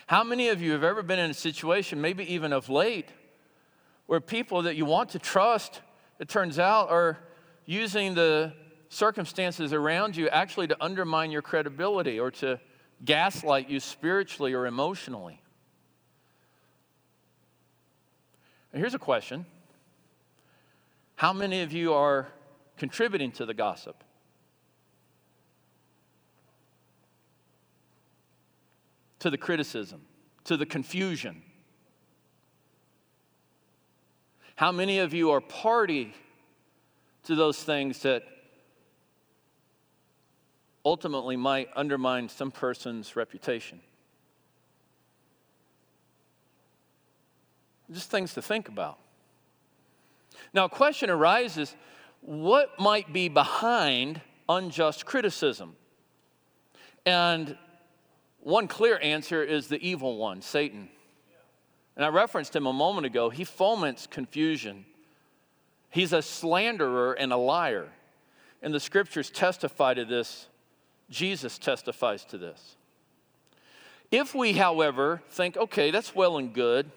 How 0.06 0.22
many 0.22 0.48
of 0.48 0.60
you 0.60 0.72
have 0.72 0.84
ever 0.84 1.02
been 1.02 1.18
in 1.18 1.30
a 1.30 1.34
situation, 1.34 2.00
maybe 2.00 2.32
even 2.32 2.52
of 2.52 2.68
late, 2.68 3.08
where 4.06 4.20
people 4.20 4.62
that 4.62 4.76
you 4.76 4.84
want 4.84 5.10
to 5.10 5.18
trust, 5.18 5.80
it 6.18 6.28
turns 6.28 6.58
out, 6.58 6.90
are 6.90 7.18
using 7.64 8.14
the 8.14 8.52
circumstances 8.88 9.72
around 9.72 10.16
you 10.16 10.28
actually 10.28 10.66
to 10.66 10.76
undermine 10.80 11.30
your 11.30 11.42
credibility 11.42 12.18
or 12.18 12.30
to 12.32 12.60
gaslight 13.04 13.68
you 13.68 13.80
spiritually 13.80 14.54
or 14.54 14.66
emotionally. 14.66 15.40
Here's 18.72 18.94
a 18.94 18.98
question 18.98 19.46
How 21.16 21.32
many 21.32 21.62
of 21.62 21.72
you 21.72 21.92
are 21.92 22.28
contributing 22.76 23.32
to 23.32 23.46
the 23.46 23.54
gossip? 23.54 24.02
To 29.20 29.30
the 29.30 29.38
criticism, 29.38 30.02
to 30.44 30.56
the 30.56 30.66
confusion? 30.66 31.42
How 34.56 34.72
many 34.72 34.98
of 34.98 35.14
you 35.14 35.30
are 35.30 35.40
party 35.40 36.14
to 37.24 37.34
those 37.34 37.62
things 37.62 38.00
that 38.00 38.24
ultimately 40.84 41.36
might 41.36 41.68
undermine 41.76 42.28
some 42.28 42.50
person's 42.50 43.16
reputation. 43.16 43.80
Just 47.90 48.10
things 48.10 48.34
to 48.34 48.42
think 48.42 48.68
about. 48.68 48.98
Now, 50.52 50.66
a 50.66 50.68
question 50.68 51.10
arises 51.10 51.74
what 52.22 52.78
might 52.78 53.12
be 53.12 53.28
behind 53.28 54.20
unjust 54.48 55.06
criticism? 55.06 55.76
And 57.06 57.56
one 58.40 58.68
clear 58.68 58.98
answer 59.02 59.42
is 59.42 59.68
the 59.68 59.80
evil 59.80 60.16
one, 60.16 60.42
Satan. 60.42 60.88
And 61.96 62.04
I 62.04 62.08
referenced 62.08 62.54
him 62.54 62.66
a 62.66 62.72
moment 62.72 63.06
ago. 63.06 63.30
He 63.30 63.44
foments 63.44 64.06
confusion. 64.06 64.84
He's 65.90 66.12
a 66.12 66.22
slanderer 66.22 67.14
and 67.14 67.32
a 67.32 67.36
liar. 67.36 67.88
And 68.62 68.72
the 68.72 68.80
scriptures 68.80 69.30
testify 69.30 69.94
to 69.94 70.04
this 70.04 70.46
Jesus 71.10 71.58
testifies 71.58 72.24
to 72.26 72.38
this. 72.38 72.76
If 74.10 74.34
we, 74.34 74.52
however, 74.52 75.22
think, 75.30 75.56
okay, 75.56 75.90
that's 75.90 76.14
well 76.14 76.38
and 76.38 76.52
good, 76.52 76.90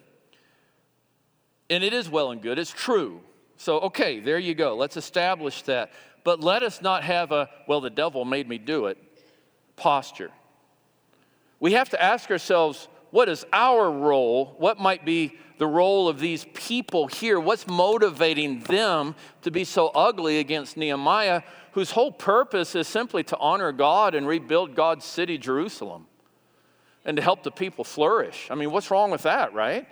and 1.69 1.83
it 1.83 1.93
is 1.93 2.09
well 2.09 2.31
and 2.31 2.41
good, 2.41 2.57
it's 2.57 2.71
true. 2.71 3.21
So, 3.57 3.79
okay, 3.81 4.19
there 4.19 4.39
you 4.39 4.55
go. 4.55 4.75
Let's 4.75 4.97
establish 4.97 5.61
that. 5.63 5.91
But 6.23 6.41
let 6.41 6.63
us 6.63 6.81
not 6.81 7.03
have 7.03 7.31
a, 7.31 7.49
well, 7.67 7.81
the 7.81 7.89
devil 7.89 8.25
made 8.25 8.47
me 8.47 8.57
do 8.57 8.87
it 8.87 8.97
posture. 9.75 10.31
We 11.59 11.73
have 11.73 11.89
to 11.89 12.01
ask 12.01 12.29
ourselves, 12.29 12.87
what 13.11 13.29
is 13.29 13.45
our 13.53 13.89
role? 13.91 14.55
What 14.57 14.79
might 14.79 15.05
be 15.05 15.37
the 15.63 15.67
role 15.67 16.09
of 16.09 16.19
these 16.19 16.45
people 16.53 17.07
here? 17.07 17.39
What's 17.39 17.65
motivating 17.67 18.59
them 18.63 19.15
to 19.43 19.49
be 19.49 19.63
so 19.63 19.87
ugly 19.95 20.39
against 20.39 20.75
Nehemiah? 20.75 21.43
whose 21.73 21.91
whole 21.91 22.11
purpose 22.11 22.75
is 22.75 22.87
simply 22.87 23.23
to 23.23 23.37
honor 23.39 23.71
God 23.71 24.13
and 24.13 24.27
rebuild 24.27 24.75
God's 24.75 25.05
city, 25.05 25.39
Jerusalem, 25.39 26.05
and 27.03 27.17
to 27.17 27.23
help 27.23 27.41
the 27.41 27.51
people 27.51 27.83
flourish. 27.83 28.47
I 28.51 28.55
mean, 28.55 28.71
what's 28.71 28.91
wrong 28.91 29.09
with 29.09 29.23
that, 29.23 29.53
right? 29.53 29.87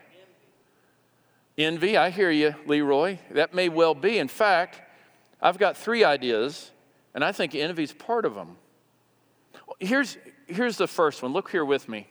Envy, 1.57 1.97
I 1.97 2.11
hear 2.11 2.29
you, 2.29 2.55
Leroy. 2.67 3.17
That 3.31 3.53
may 3.53 3.67
well 3.67 3.95
be. 3.95 4.19
In 4.19 4.27
fact, 4.27 4.79
I've 5.41 5.57
got 5.57 5.75
three 5.75 6.03
ideas, 6.03 6.69
and 7.15 7.23
I 7.23 7.31
think 7.31 7.55
envy 7.55 7.83
is 7.83 7.93
part 7.93 8.25
of 8.25 8.35
them. 8.35 8.57
Here's, 9.79 10.17
here's 10.45 10.77
the 10.77 10.87
first 10.87 11.23
one. 11.23 11.33
Look 11.33 11.49
here 11.49 11.65
with 11.65 11.89
me. 11.89 12.07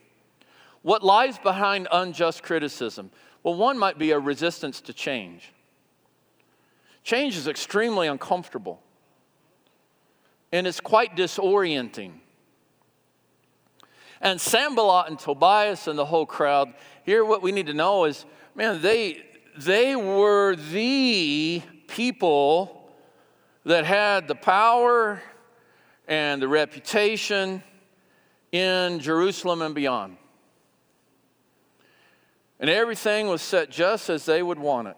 What 0.83 1.05
lies 1.05 1.39
behind 1.39 1.87
unjust 1.93 2.43
criticism? 2.43 3.11
Well, 3.43 3.55
one 3.55 3.79
might 3.79 3.99
be 3.99 4.11
a 4.11 4.19
resistance 4.19 4.81
to 4.83 4.93
change. 4.93 5.53
Change 7.03 7.37
is 7.37 7.49
extremely 7.49 8.07
uncomfortable 8.07 8.83
and 10.53 10.67
it's 10.67 10.81
quite 10.81 11.17
disorienting. 11.17 12.13
And 14.21 14.41
Sanballat 14.41 15.09
and 15.09 15.19
Tobias 15.19 15.87
and 15.87 15.99
the 15.99 16.05
whole 16.05 16.27
crowd, 16.27 16.75
here 17.05 17.25
what 17.25 17.43
we 17.43 17.53
need 17.53 17.67
to 17.67 17.75
know 17.75 18.05
is, 18.05 18.27
man, 18.55 18.83
they, 18.83 19.23
they 19.57 19.97
were 19.97 20.57
the 20.57 21.63
people 21.87 22.91
that 23.65 23.85
had 23.85 24.29
the 24.29 24.35
power 24.35 25.23
and 26.07 26.43
the 26.43 26.49
reputation 26.49 27.63
in 28.53 28.99
Jerusalem 28.99 29.63
and 29.63 29.75
beyond. 29.75 30.17
And 32.61 32.71
everything 32.71 33.27
was 33.27 33.43
set 33.43 33.71
just 33.71 34.11
as 34.11 34.27
they 34.27 34.43
would 34.43 34.59
want 34.59 34.89
it. 34.89 34.97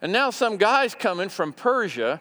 And 0.00 0.12
now 0.12 0.30
some 0.30 0.56
guys 0.56 0.94
coming 0.94 1.28
from 1.28 1.52
Persia 1.52 2.20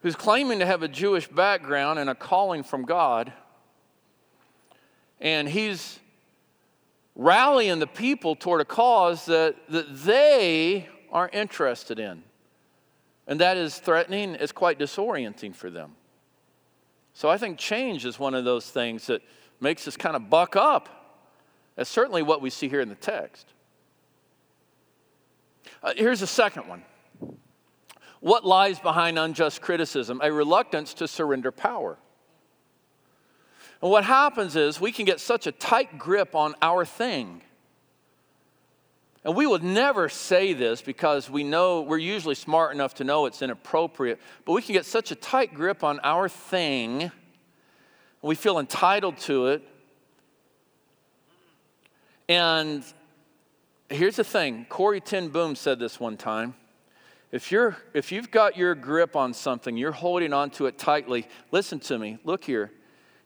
who's 0.00 0.16
claiming 0.16 0.60
to 0.60 0.66
have 0.66 0.82
a 0.82 0.88
Jewish 0.88 1.28
background 1.28 1.98
and 1.98 2.08
a 2.08 2.14
calling 2.14 2.62
from 2.62 2.84
God. 2.84 3.32
And 5.20 5.48
he's 5.48 5.98
rallying 7.14 7.80
the 7.80 7.86
people 7.86 8.36
toward 8.36 8.60
a 8.60 8.64
cause 8.64 9.26
that, 9.26 9.56
that 9.68 10.04
they 10.04 10.88
are 11.10 11.28
interested 11.32 11.98
in. 11.98 12.22
And 13.26 13.40
that 13.40 13.56
is 13.56 13.78
threatening, 13.78 14.36
it's 14.36 14.52
quite 14.52 14.78
disorienting 14.78 15.54
for 15.54 15.68
them. 15.68 15.96
So 17.12 17.28
I 17.28 17.36
think 17.36 17.58
change 17.58 18.06
is 18.06 18.18
one 18.18 18.34
of 18.34 18.44
those 18.44 18.70
things 18.70 19.08
that 19.08 19.20
makes 19.60 19.88
us 19.88 19.96
kind 19.96 20.14
of 20.14 20.30
buck 20.30 20.56
up. 20.56 20.97
That's 21.78 21.88
certainly 21.88 22.22
what 22.22 22.42
we 22.42 22.50
see 22.50 22.68
here 22.68 22.80
in 22.80 22.88
the 22.88 22.96
text. 22.96 23.46
Uh, 25.80 25.92
here's 25.96 26.22
a 26.22 26.26
second 26.26 26.66
one 26.66 26.82
what 28.18 28.44
lies 28.44 28.80
behind 28.80 29.16
unjust 29.16 29.62
criticism? 29.62 30.20
A 30.20 30.32
reluctance 30.32 30.92
to 30.94 31.06
surrender 31.06 31.52
power. 31.52 31.96
And 33.80 33.92
what 33.92 34.02
happens 34.02 34.56
is 34.56 34.80
we 34.80 34.90
can 34.90 35.04
get 35.04 35.20
such 35.20 35.46
a 35.46 35.52
tight 35.52 36.00
grip 36.00 36.34
on 36.34 36.56
our 36.60 36.84
thing. 36.84 37.42
And 39.22 39.36
we 39.36 39.46
would 39.46 39.62
never 39.62 40.08
say 40.08 40.54
this 40.54 40.82
because 40.82 41.30
we 41.30 41.44
know 41.44 41.82
we're 41.82 41.98
usually 41.98 42.34
smart 42.34 42.74
enough 42.74 42.94
to 42.94 43.04
know 43.04 43.26
it's 43.26 43.40
inappropriate, 43.40 44.18
but 44.44 44.52
we 44.52 44.62
can 44.62 44.72
get 44.72 44.84
such 44.84 45.12
a 45.12 45.14
tight 45.14 45.54
grip 45.54 45.84
on 45.84 46.00
our 46.02 46.28
thing, 46.28 47.12
we 48.20 48.34
feel 48.34 48.58
entitled 48.58 49.16
to 49.18 49.46
it. 49.46 49.62
And 52.28 52.84
here's 53.88 54.16
the 54.16 54.24
thing 54.24 54.66
Corrie 54.68 55.00
ten 55.00 55.28
Boom 55.28 55.56
said 55.56 55.78
this 55.78 55.98
one 55.98 56.16
time. 56.16 56.54
If, 57.30 57.52
you're, 57.52 57.76
if 57.92 58.10
you've 58.10 58.30
got 58.30 58.56
your 58.56 58.74
grip 58.74 59.14
on 59.14 59.34
something, 59.34 59.76
you're 59.76 59.92
holding 59.92 60.32
on 60.32 60.48
to 60.52 60.64
it 60.64 60.78
tightly, 60.78 61.28
listen 61.50 61.78
to 61.80 61.98
me. 61.98 62.18
Look 62.24 62.44
here. 62.44 62.72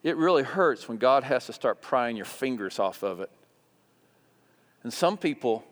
It 0.03 0.17
really 0.17 0.43
hurts 0.43 0.89
when 0.89 0.99
God 0.99 1.23
has 1.23 1.47
to 1.47 1.53
start 1.53 1.81
prying 1.81 2.17
your 2.17 2.25
fingers 2.25 2.81
off 2.81 3.05
of 3.05 3.21
it. 3.21 3.31
And 4.83 4.93
some 4.93 5.17
people, 5.17 5.65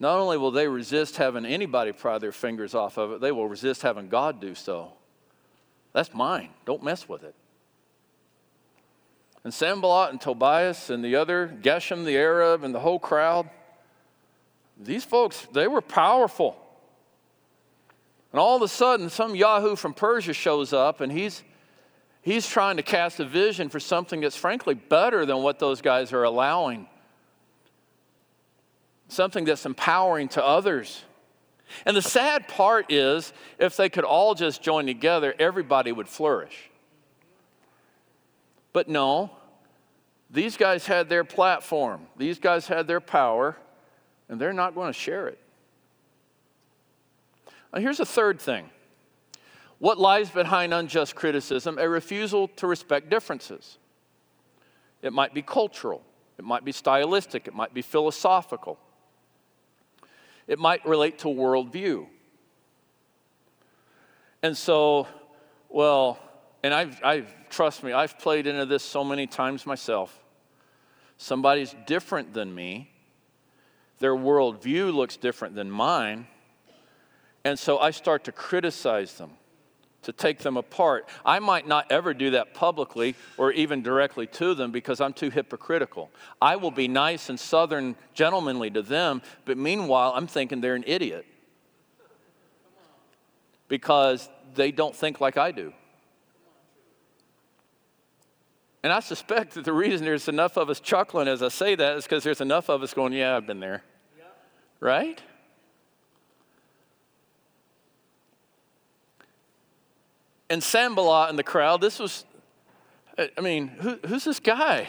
not 0.00 0.18
only 0.18 0.38
will 0.38 0.50
they 0.50 0.66
resist 0.66 1.18
having 1.18 1.44
anybody 1.44 1.92
pry 1.92 2.16
their 2.16 2.32
fingers 2.32 2.74
off 2.74 2.96
of 2.96 3.12
it, 3.12 3.20
they 3.20 3.32
will 3.32 3.46
resist 3.46 3.82
having 3.82 4.08
God 4.08 4.40
do 4.40 4.54
so. 4.54 4.92
That's 5.92 6.14
mine. 6.14 6.50
Don't 6.64 6.82
mess 6.82 7.06
with 7.06 7.24
it. 7.24 7.34
And 9.46 9.54
Sanballat 9.54 10.10
and 10.10 10.20
Tobias 10.20 10.90
and 10.90 11.04
the 11.04 11.14
other, 11.14 11.56
Geshem 11.62 12.04
the 12.04 12.16
Arab 12.16 12.64
and 12.64 12.74
the 12.74 12.80
whole 12.80 12.98
crowd, 12.98 13.48
these 14.76 15.04
folks, 15.04 15.46
they 15.52 15.68
were 15.68 15.80
powerful. 15.80 16.56
And 18.32 18.40
all 18.40 18.56
of 18.56 18.62
a 18.62 18.66
sudden, 18.66 19.08
some 19.08 19.36
Yahoo 19.36 19.76
from 19.76 19.94
Persia 19.94 20.32
shows 20.32 20.72
up 20.72 21.00
and 21.00 21.12
he's, 21.12 21.44
he's 22.22 22.48
trying 22.48 22.76
to 22.78 22.82
cast 22.82 23.20
a 23.20 23.24
vision 23.24 23.68
for 23.68 23.78
something 23.78 24.20
that's 24.20 24.34
frankly 24.34 24.74
better 24.74 25.24
than 25.24 25.44
what 25.44 25.60
those 25.60 25.80
guys 25.80 26.12
are 26.12 26.24
allowing 26.24 26.88
something 29.06 29.44
that's 29.44 29.64
empowering 29.64 30.26
to 30.30 30.44
others. 30.44 31.04
And 31.84 31.96
the 31.96 32.02
sad 32.02 32.48
part 32.48 32.90
is, 32.90 33.32
if 33.60 33.76
they 33.76 33.90
could 33.90 34.02
all 34.02 34.34
just 34.34 34.60
join 34.60 34.86
together, 34.86 35.36
everybody 35.38 35.92
would 35.92 36.08
flourish. 36.08 36.68
But 38.76 38.88
no, 38.88 39.30
these 40.28 40.58
guys 40.58 40.86
had 40.86 41.08
their 41.08 41.24
platform, 41.24 42.08
these 42.18 42.38
guys 42.38 42.66
had 42.66 42.86
their 42.86 43.00
power, 43.00 43.56
and 44.28 44.38
they're 44.38 44.52
not 44.52 44.74
going 44.74 44.88
to 44.88 44.92
share 44.92 45.28
it. 45.28 45.38
Now, 47.72 47.80
here's 47.80 48.00
a 48.00 48.04
third 48.04 48.38
thing 48.38 48.68
what 49.78 49.96
lies 49.96 50.28
behind 50.28 50.74
unjust 50.74 51.14
criticism? 51.14 51.78
A 51.78 51.88
refusal 51.88 52.48
to 52.48 52.66
respect 52.66 53.08
differences. 53.08 53.78
It 55.00 55.14
might 55.14 55.32
be 55.32 55.40
cultural, 55.40 56.02
it 56.36 56.44
might 56.44 56.62
be 56.62 56.72
stylistic, 56.72 57.48
it 57.48 57.54
might 57.54 57.72
be 57.72 57.80
philosophical. 57.80 58.78
It 60.46 60.58
might 60.58 60.84
relate 60.84 61.20
to 61.20 61.28
worldview. 61.28 62.08
And 64.42 64.54
so, 64.54 65.08
well, 65.70 66.18
and 66.66 66.74
I've, 66.74 67.00
I've, 67.04 67.48
trust 67.48 67.84
me, 67.84 67.92
I've 67.92 68.18
played 68.18 68.48
into 68.48 68.66
this 68.66 68.82
so 68.82 69.04
many 69.04 69.28
times 69.28 69.66
myself. 69.66 70.18
Somebody's 71.16 71.76
different 71.86 72.34
than 72.34 72.52
me, 72.52 72.90
their 74.00 74.16
worldview 74.16 74.92
looks 74.92 75.16
different 75.16 75.54
than 75.54 75.70
mine, 75.70 76.26
and 77.44 77.56
so 77.56 77.78
I 77.78 77.92
start 77.92 78.24
to 78.24 78.32
criticize 78.32 79.16
them 79.16 79.30
to 80.02 80.12
take 80.12 80.40
them 80.40 80.56
apart. 80.56 81.08
I 81.24 81.38
might 81.38 81.68
not 81.68 81.90
ever 81.92 82.12
do 82.12 82.30
that 82.30 82.52
publicly 82.52 83.14
or 83.38 83.52
even 83.52 83.80
directly 83.82 84.26
to 84.26 84.54
them 84.54 84.72
because 84.72 85.00
I'm 85.00 85.12
too 85.12 85.30
hypocritical. 85.30 86.10
I 86.42 86.56
will 86.56 86.72
be 86.72 86.88
nice 86.88 87.28
and 87.28 87.38
southern 87.38 87.94
gentlemanly 88.12 88.70
to 88.70 88.82
them, 88.82 89.22
but 89.44 89.56
meanwhile, 89.56 90.12
I'm 90.16 90.26
thinking 90.26 90.60
they're 90.60 90.74
an 90.74 90.84
idiot 90.84 91.26
because 93.68 94.28
they 94.56 94.72
don't 94.72 94.96
think 94.96 95.20
like 95.20 95.36
I 95.36 95.52
do. 95.52 95.72
And 98.86 98.92
I 98.92 99.00
suspect 99.00 99.54
that 99.54 99.64
the 99.64 99.72
reason 99.72 100.04
there's 100.04 100.28
enough 100.28 100.56
of 100.56 100.70
us 100.70 100.78
chuckling 100.78 101.26
as 101.26 101.42
I 101.42 101.48
say 101.48 101.74
that 101.74 101.96
is 101.96 102.04
because 102.04 102.22
there's 102.22 102.40
enough 102.40 102.68
of 102.68 102.84
us 102.84 102.94
going, 102.94 103.12
Yeah, 103.12 103.36
I've 103.36 103.44
been 103.44 103.58
there. 103.58 103.82
Right? 104.78 105.20
and 110.48 110.62
Sanballat 110.62 111.30
in 111.30 111.34
the 111.34 111.42
crowd, 111.42 111.80
this 111.80 111.98
was, 111.98 112.24
I 113.18 113.40
mean, 113.40 113.66
who, 113.66 113.98
who's 114.06 114.22
this 114.22 114.38
guy 114.38 114.86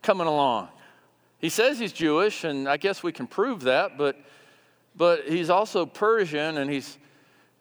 coming 0.00 0.28
along? 0.28 0.68
He 1.40 1.48
says 1.48 1.80
he's 1.80 1.92
Jewish, 1.92 2.44
and 2.44 2.68
I 2.68 2.76
guess 2.76 3.02
we 3.02 3.10
can 3.10 3.26
prove 3.26 3.62
that, 3.62 3.98
but, 3.98 4.16
but 4.94 5.24
he's 5.26 5.50
also 5.50 5.84
Persian, 5.84 6.58
and 6.58 6.70
he's, 6.70 6.96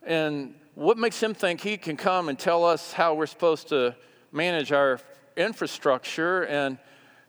and 0.04 0.54
what 0.75 0.99
makes 0.99 1.19
him 1.19 1.34
think 1.34 1.62
he 1.62 1.75
can 1.75 1.97
come 1.97 2.30
and 2.30 2.38
tell 2.38 2.63
us 2.63 2.93
how 2.93 3.15
we're 3.15 3.25
supposed 3.25 3.69
to 3.69 3.95
manage 4.32 4.71
our 4.71 4.99
infrastructure 5.35 6.43
and, 6.43 6.77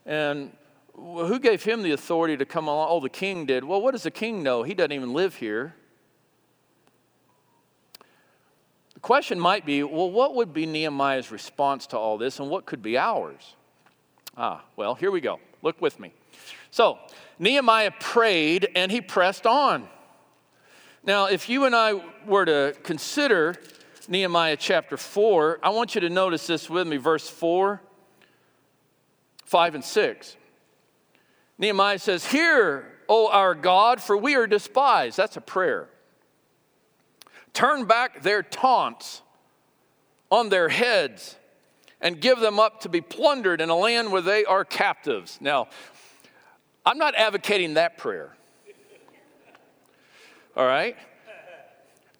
and 0.05 0.51
who 0.95 1.39
gave 1.39 1.63
him 1.63 1.81
the 1.81 1.91
authority 1.91 2.37
to 2.37 2.45
come 2.45 2.67
along? 2.67 2.87
Oh, 2.89 2.99
the 2.99 3.09
king 3.09 3.45
did. 3.45 3.63
Well, 3.63 3.81
what 3.81 3.91
does 3.91 4.03
the 4.03 4.11
king 4.11 4.43
know? 4.43 4.63
He 4.63 4.73
doesn't 4.73 4.91
even 4.91 5.13
live 5.13 5.35
here. 5.35 5.75
The 8.93 8.99
question 8.99 9.39
might 9.39 9.65
be 9.65 9.83
well, 9.83 10.11
what 10.11 10.35
would 10.35 10.53
be 10.53 10.65
Nehemiah's 10.65 11.31
response 11.31 11.87
to 11.87 11.97
all 11.97 12.17
this 12.17 12.39
and 12.39 12.49
what 12.49 12.65
could 12.65 12.81
be 12.81 12.97
ours? 12.97 13.55
Ah, 14.37 14.63
well, 14.75 14.95
here 14.95 15.11
we 15.11 15.21
go. 15.21 15.39
Look 15.61 15.81
with 15.81 15.99
me. 15.99 16.13
So, 16.71 16.97
Nehemiah 17.39 17.91
prayed 17.99 18.69
and 18.75 18.91
he 18.91 19.01
pressed 19.01 19.45
on. 19.45 19.87
Now, 21.05 21.25
if 21.25 21.49
you 21.49 21.65
and 21.65 21.75
I 21.75 22.01
were 22.25 22.45
to 22.45 22.75
consider 22.83 23.55
Nehemiah 24.07 24.55
chapter 24.57 24.97
4, 24.97 25.59
I 25.61 25.69
want 25.69 25.95
you 25.95 26.01
to 26.01 26.09
notice 26.09 26.47
this 26.47 26.69
with 26.69 26.87
me, 26.87 26.97
verse 26.97 27.29
4, 27.29 27.81
5, 29.45 29.75
and 29.75 29.83
6. 29.83 30.37
Nehemiah 31.57 31.99
says, 31.99 32.25
Hear, 32.25 32.91
O 33.07 33.29
our 33.29 33.55
God, 33.55 34.01
for 34.01 34.17
we 34.17 34.35
are 34.35 34.47
despised. 34.47 35.17
That's 35.17 35.37
a 35.37 35.41
prayer 35.41 35.89
turn 37.53 37.85
back 37.85 38.23
their 38.23 38.43
taunts 38.43 39.21
on 40.29 40.49
their 40.49 40.69
heads 40.69 41.37
and 42.01 42.19
give 42.19 42.39
them 42.39 42.59
up 42.59 42.81
to 42.81 42.89
be 42.89 42.99
plundered 42.99 43.61
in 43.61 43.69
a 43.69 43.75
land 43.75 44.11
where 44.11 44.21
they 44.21 44.43
are 44.43 44.65
captives. 44.65 45.37
Now, 45.39 45.67
I'm 46.85 46.97
not 46.97 47.15
advocating 47.15 47.75
that 47.75 47.97
prayer. 47.97 48.35
All 50.57 50.65
right? 50.65 50.97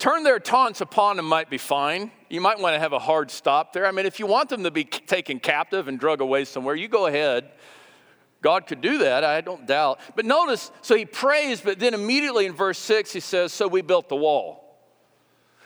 Turn 0.03 0.23
their 0.23 0.37
taunts 0.37 0.81
upon 0.81 1.15
them 1.15 1.25
might 1.25 1.49
be 1.49 1.57
fine. 1.57 2.11
You 2.29 2.41
might 2.41 2.59
want 2.59 2.75
to 2.75 2.79
have 2.81 2.91
a 2.91 2.99
hard 2.99 3.31
stop 3.31 3.71
there. 3.71 3.85
I 3.85 3.91
mean, 3.91 4.05
if 4.05 4.19
you 4.19 4.27
want 4.27 4.49
them 4.49 4.63
to 4.63 4.69
be 4.69 4.83
taken 4.83 5.39
captive 5.39 5.87
and 5.87 5.97
drug 5.97 6.19
away 6.19 6.43
somewhere, 6.43 6.75
you 6.75 6.89
go 6.89 7.05
ahead. 7.05 7.49
God 8.41 8.67
could 8.67 8.81
do 8.81 8.97
that, 8.97 9.23
I 9.23 9.39
don't 9.39 9.65
doubt. 9.65 10.01
But 10.13 10.25
notice, 10.25 10.73
so 10.81 10.97
he 10.97 11.05
prays, 11.05 11.61
but 11.61 11.79
then 11.79 11.93
immediately 11.93 12.45
in 12.45 12.51
verse 12.51 12.79
6, 12.79 13.13
he 13.13 13.21
says, 13.21 13.53
So 13.53 13.65
we 13.65 13.81
built 13.81 14.09
the 14.09 14.17
wall. 14.17 14.77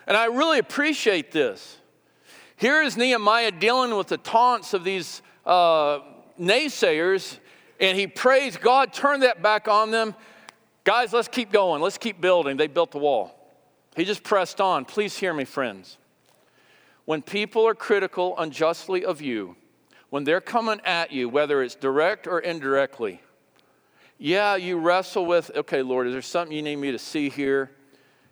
And 0.06 0.16
I 0.16 0.26
really 0.26 0.60
appreciate 0.60 1.32
this. 1.32 1.80
Here 2.58 2.84
is 2.84 2.96
Nehemiah 2.96 3.50
dealing 3.50 3.98
with 3.98 4.06
the 4.06 4.18
taunts 4.18 4.76
of 4.76 4.84
these 4.84 5.24
uh, 5.48 6.02
naysayers, 6.40 7.40
and 7.80 7.98
he 7.98 8.06
prays, 8.06 8.56
God, 8.56 8.94
turn 8.94 9.22
that 9.22 9.42
back 9.42 9.68
on 9.68 9.90
them. 9.90 10.14
Guys, 10.84 11.12
let's 11.12 11.28
keep 11.28 11.52
going. 11.52 11.82
Let's 11.82 11.98
keep 11.98 12.22
building. 12.22 12.56
They 12.56 12.68
built 12.68 12.92
the 12.92 13.00
wall. 13.00 13.34
He 13.98 14.06
just 14.06 14.24
pressed 14.24 14.62
on. 14.62 14.86
Please 14.86 15.18
hear 15.18 15.34
me, 15.34 15.44
friends. 15.44 15.98
When 17.06 17.24
people 17.24 17.68
are 17.68 17.74
critical 17.74 18.36
unjustly 18.38 19.04
of 19.04 19.22
you, 19.22 19.56
when 20.12 20.24
they're 20.24 20.40
coming 20.40 20.80
at 20.86 21.12
you, 21.12 21.28
whether 21.28 21.64
it's 21.64 21.74
direct 21.74 22.28
or 22.28 22.40
indirectly, 22.40 23.22
yeah, 24.20 24.56
you 24.56 24.78
wrestle 24.78 25.26
with, 25.26 25.50
okay, 25.56 25.82
Lord, 25.82 26.06
is 26.06 26.14
there 26.14 26.22
something 26.22 26.56
you 26.56 26.62
need 26.62 26.76
me 26.76 26.92
to 26.92 27.00
see 27.00 27.30
here? 27.30 27.72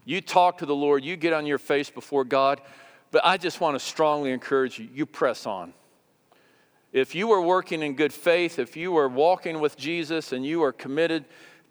You 0.06 0.22
talk 0.22 0.60
to 0.60 0.68
the 0.68 0.76
Lord, 0.76 1.04
you 1.04 1.16
get 1.16 1.34
on 1.34 1.48
your 1.48 1.58
face 1.58 1.90
before 1.90 2.26
God, 2.26 2.62
but 3.10 3.26
I 3.26 3.38
just 3.38 3.60
want 3.60 3.74
to 3.74 3.84
strongly 3.84 4.32
encourage 4.32 4.78
you 4.78 4.88
you 4.94 5.08
press 5.08 5.48
on. 5.48 5.74
If 6.94 7.16
you 7.16 7.32
are 7.32 7.42
working 7.42 7.82
in 7.82 7.96
good 7.96 8.14
faith, 8.14 8.60
if 8.60 8.78
you 8.78 8.96
are 8.98 9.10
walking 9.10 9.60
with 9.60 9.78
Jesus 9.78 10.32
and 10.32 10.46
you 10.46 10.64
are 10.64 10.72
committed, 10.72 11.26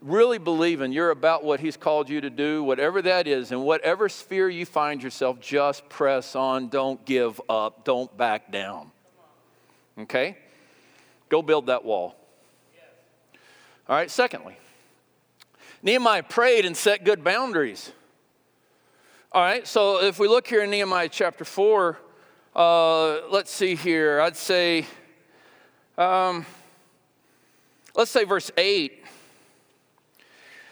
really 0.04 0.38
believing 0.38 0.92
you're 0.92 1.10
about 1.10 1.42
what 1.42 1.60
He's 1.60 1.76
called 1.76 2.08
you 2.08 2.20
to 2.20 2.30
do, 2.30 2.62
whatever 2.62 3.00
that 3.02 3.26
is, 3.26 3.50
in 3.50 3.62
whatever 3.62 4.08
sphere 4.08 4.48
you 4.48 4.66
find 4.66 5.02
yourself, 5.02 5.40
just 5.40 5.88
press 5.88 6.36
on. 6.36 6.68
Don't 6.68 7.04
give 7.04 7.40
up. 7.48 7.84
Don't 7.84 8.14
back 8.16 8.52
down. 8.52 8.92
Okay? 9.98 10.36
Go 11.28 11.40
build 11.42 11.66
that 11.66 11.84
wall. 11.84 12.14
All 13.88 13.96
right, 13.96 14.10
secondly, 14.10 14.56
Nehemiah 15.82 16.22
prayed 16.22 16.64
and 16.64 16.74
set 16.74 17.04
good 17.04 17.22
boundaries. 17.22 17.92
All 19.32 19.42
right, 19.42 19.66
so 19.66 20.02
if 20.02 20.18
we 20.18 20.28
look 20.28 20.46
here 20.46 20.62
in 20.62 20.70
Nehemiah 20.70 21.08
chapter 21.10 21.44
4, 21.44 21.98
uh, 22.56 23.28
let's 23.28 23.50
see 23.50 23.74
here. 23.74 24.20
I'd 24.20 24.36
say, 24.36 24.86
um, 25.98 26.46
let's 27.94 28.10
say 28.10 28.24
verse 28.24 28.50
8. 28.56 29.03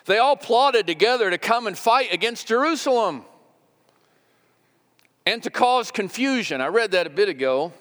They 0.04 0.18
all 0.18 0.36
plotted 0.36 0.86
together 0.86 1.30
to 1.30 1.38
come 1.38 1.66
and 1.66 1.78
fight 1.78 2.12
against 2.12 2.46
Jerusalem 2.46 3.24
and 5.24 5.42
to 5.42 5.50
cause 5.50 5.90
confusion. 5.90 6.60
I 6.60 6.66
read 6.66 6.90
that 6.92 7.06
a 7.06 7.10
bit 7.10 7.28
ago. 7.28 7.72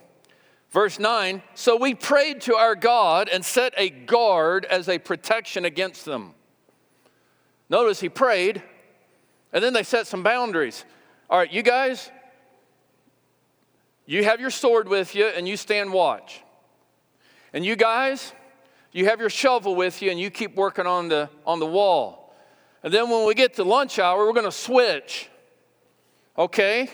Verse 0.70 1.00
9 1.00 1.42
So 1.56 1.76
we 1.76 1.96
prayed 1.96 2.42
to 2.42 2.56
our 2.56 2.76
God 2.76 3.30
and 3.30 3.44
set 3.44 3.74
a 3.78 3.90
guard 3.90 4.66
as 4.66 4.88
a 4.88 5.00
protection 5.00 5.66
against 5.66 6.06
them. 6.06 6.34
Notice 7.70 8.00
he 8.00 8.10
prayed 8.10 8.62
and 9.54 9.64
then 9.64 9.74
they 9.74 9.84
set 9.84 10.08
some 10.08 10.24
boundaries. 10.24 10.86
All 11.30 11.38
right, 11.38 11.52
you 11.52 11.62
guys, 11.62 12.12
you 14.06 14.24
have 14.24 14.40
your 14.40 14.50
sword 14.50 14.88
with 14.88 15.16
you 15.16 15.26
and 15.26 15.48
you 15.48 15.58
stand 15.58 15.92
watch. 15.92 16.42
And 17.54 17.66
you 17.66 17.76
guys, 17.76 18.34
you 18.92 19.06
have 19.06 19.20
your 19.20 19.30
shovel 19.30 19.76
with 19.76 20.02
you 20.02 20.12
and 20.12 20.20
you 20.20 20.30
keep 20.30 20.56
working 20.56 20.86
on 20.86 21.08
the, 21.08 21.30
on 21.46 21.60
the 21.60 21.66
wall. 21.66 22.36
And 22.84 22.94
then 22.94 23.10
when 23.10 23.26
we 23.26 23.34
get 23.36 23.56
to 23.56 23.64
lunch 23.64 24.00
hour, 24.00 24.26
we're 24.26 24.34
going 24.34 24.46
to 24.46 24.52
switch. 24.52 25.30
Okay? 26.38 26.90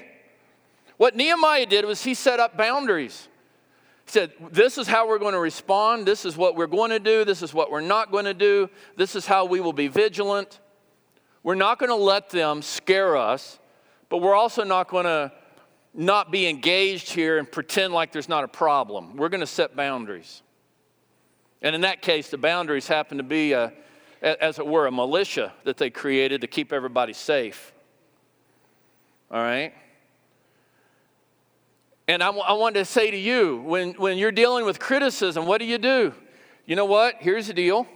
What 0.98 1.16
Nehemiah 1.16 1.66
did 1.66 1.86
was 1.86 2.04
he 2.04 2.14
set 2.14 2.40
up 2.40 2.58
boundaries. 2.58 3.28
He 4.06 4.12
said, 4.12 4.32
This 4.52 4.78
is 4.78 4.88
how 4.88 5.08
we're 5.08 5.20
going 5.20 5.34
to 5.34 5.40
respond. 5.40 6.06
This 6.06 6.26
is 6.26 6.36
what 6.36 6.56
we're 6.56 6.68
going 6.68 6.92
to 6.92 7.00
do. 7.00 7.24
This 7.24 7.42
is 7.42 7.54
what 7.54 7.72
we're 7.72 7.82
not 7.82 8.12
going 8.12 8.26
to 8.26 8.34
do. 8.34 8.70
This 8.96 9.16
is 9.16 9.26
how 9.26 9.46
we 9.46 9.60
will 9.60 9.74
be 9.74 9.88
vigilant. 9.88 10.60
We're 11.44 11.56
not 11.56 11.80
going 11.80 11.90
to 11.90 11.96
let 11.96 12.30
them 12.30 12.62
scare 12.62 13.16
us, 13.16 13.60
but 14.10 14.18
we're 14.18 14.36
also 14.36 14.64
not 14.64 14.90
going 14.90 15.06
to 15.06 15.32
not 15.94 16.32
be 16.32 16.48
engaged 16.48 17.12
here 17.12 17.38
and 17.38 17.50
pretend 17.50 17.94
like 17.94 18.12
there's 18.12 18.30
not 18.30 18.44
a 18.44 18.48
problem. 18.48 19.16
We're 19.16 19.30
going 19.30 19.42
to 19.42 19.48
set 19.48 19.76
boundaries. 19.76 20.42
And 21.62 21.76
in 21.76 21.82
that 21.82 22.02
case, 22.02 22.30
the 22.30 22.38
boundaries 22.38 22.88
happen 22.88 23.18
to 23.18 23.24
be, 23.24 23.54
a, 23.54 23.74
as 24.22 24.60
it 24.60 24.68
were, 24.68 24.86
a 24.86 24.92
militia 24.92 25.54
that 25.64 25.78
they 25.78 25.90
created 25.90 26.42
to 26.42 26.48
keep 26.48 26.72
everybody 26.72 27.14
safe. 27.14 27.74
All 29.32 29.42
right? 29.42 29.74
And 32.08 32.24
I, 32.24 32.30
I 32.30 32.54
wanted 32.54 32.80
to 32.80 32.86
say 32.86 33.12
to 33.12 33.18
you 33.18 33.58
when, 33.58 33.94
when 33.94 34.18
you're 34.18 34.32
dealing 34.32 34.66
with 34.66 34.80
criticism, 34.80 35.46
what 35.46 35.58
do 35.58 35.66
you 35.66 35.78
do? 35.78 36.14
You 36.66 36.76
know 36.76 36.86
what? 36.86 37.16
Here's 37.20 37.48
the 37.48 37.54
deal 37.54 37.88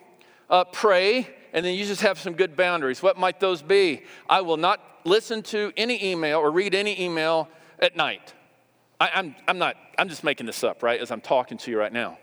uh, 0.49 0.65
pray, 0.65 1.29
and 1.53 1.65
then 1.65 1.75
you 1.75 1.85
just 1.85 2.01
have 2.01 2.19
some 2.19 2.33
good 2.33 2.57
boundaries. 2.57 3.01
What 3.01 3.17
might 3.17 3.39
those 3.39 3.61
be? 3.61 4.03
I 4.29 4.41
will 4.41 4.57
not 4.57 4.81
listen 5.05 5.41
to 5.43 5.71
any 5.77 6.11
email 6.11 6.39
or 6.39 6.51
read 6.51 6.75
any 6.75 7.01
email 7.01 7.47
at 7.79 7.95
night. 7.95 8.33
I, 8.99 9.11
I'm, 9.15 9.35
I'm 9.47 9.57
not, 9.57 9.77
I'm 9.97 10.09
just 10.09 10.23
making 10.23 10.45
this 10.45 10.63
up, 10.63 10.83
right, 10.83 10.99
as 10.99 11.09
I'm 11.09 11.21
talking 11.21 11.57
to 11.59 11.71
you 11.71 11.79
right 11.79 11.93
now. 11.93 12.17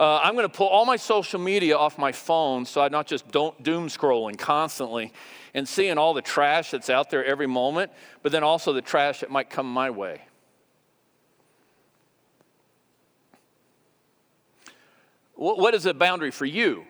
Uh, 0.00 0.18
I'm 0.22 0.32
going 0.32 0.48
to 0.48 0.56
pull 0.56 0.66
all 0.66 0.86
my 0.86 0.96
social 0.96 1.38
media 1.38 1.76
off 1.76 1.98
my 1.98 2.10
phone 2.10 2.64
so 2.64 2.80
I'm 2.80 2.90
not 2.90 3.06
just 3.06 3.30
don't 3.30 3.62
doom 3.62 3.88
scrolling 3.88 4.38
constantly 4.38 5.12
and 5.52 5.68
seeing 5.68 5.98
all 5.98 6.14
the 6.14 6.22
trash 6.22 6.70
that's 6.70 6.88
out 6.88 7.10
there 7.10 7.22
every 7.22 7.46
moment, 7.46 7.92
but 8.22 8.32
then 8.32 8.42
also 8.42 8.72
the 8.72 8.80
trash 8.80 9.20
that 9.20 9.30
might 9.30 9.50
come 9.50 9.70
my 9.70 9.90
way. 9.90 10.22
What 15.34 15.74
is 15.74 15.82
the 15.82 15.92
boundary 15.92 16.30
for 16.30 16.46
you? 16.46 16.84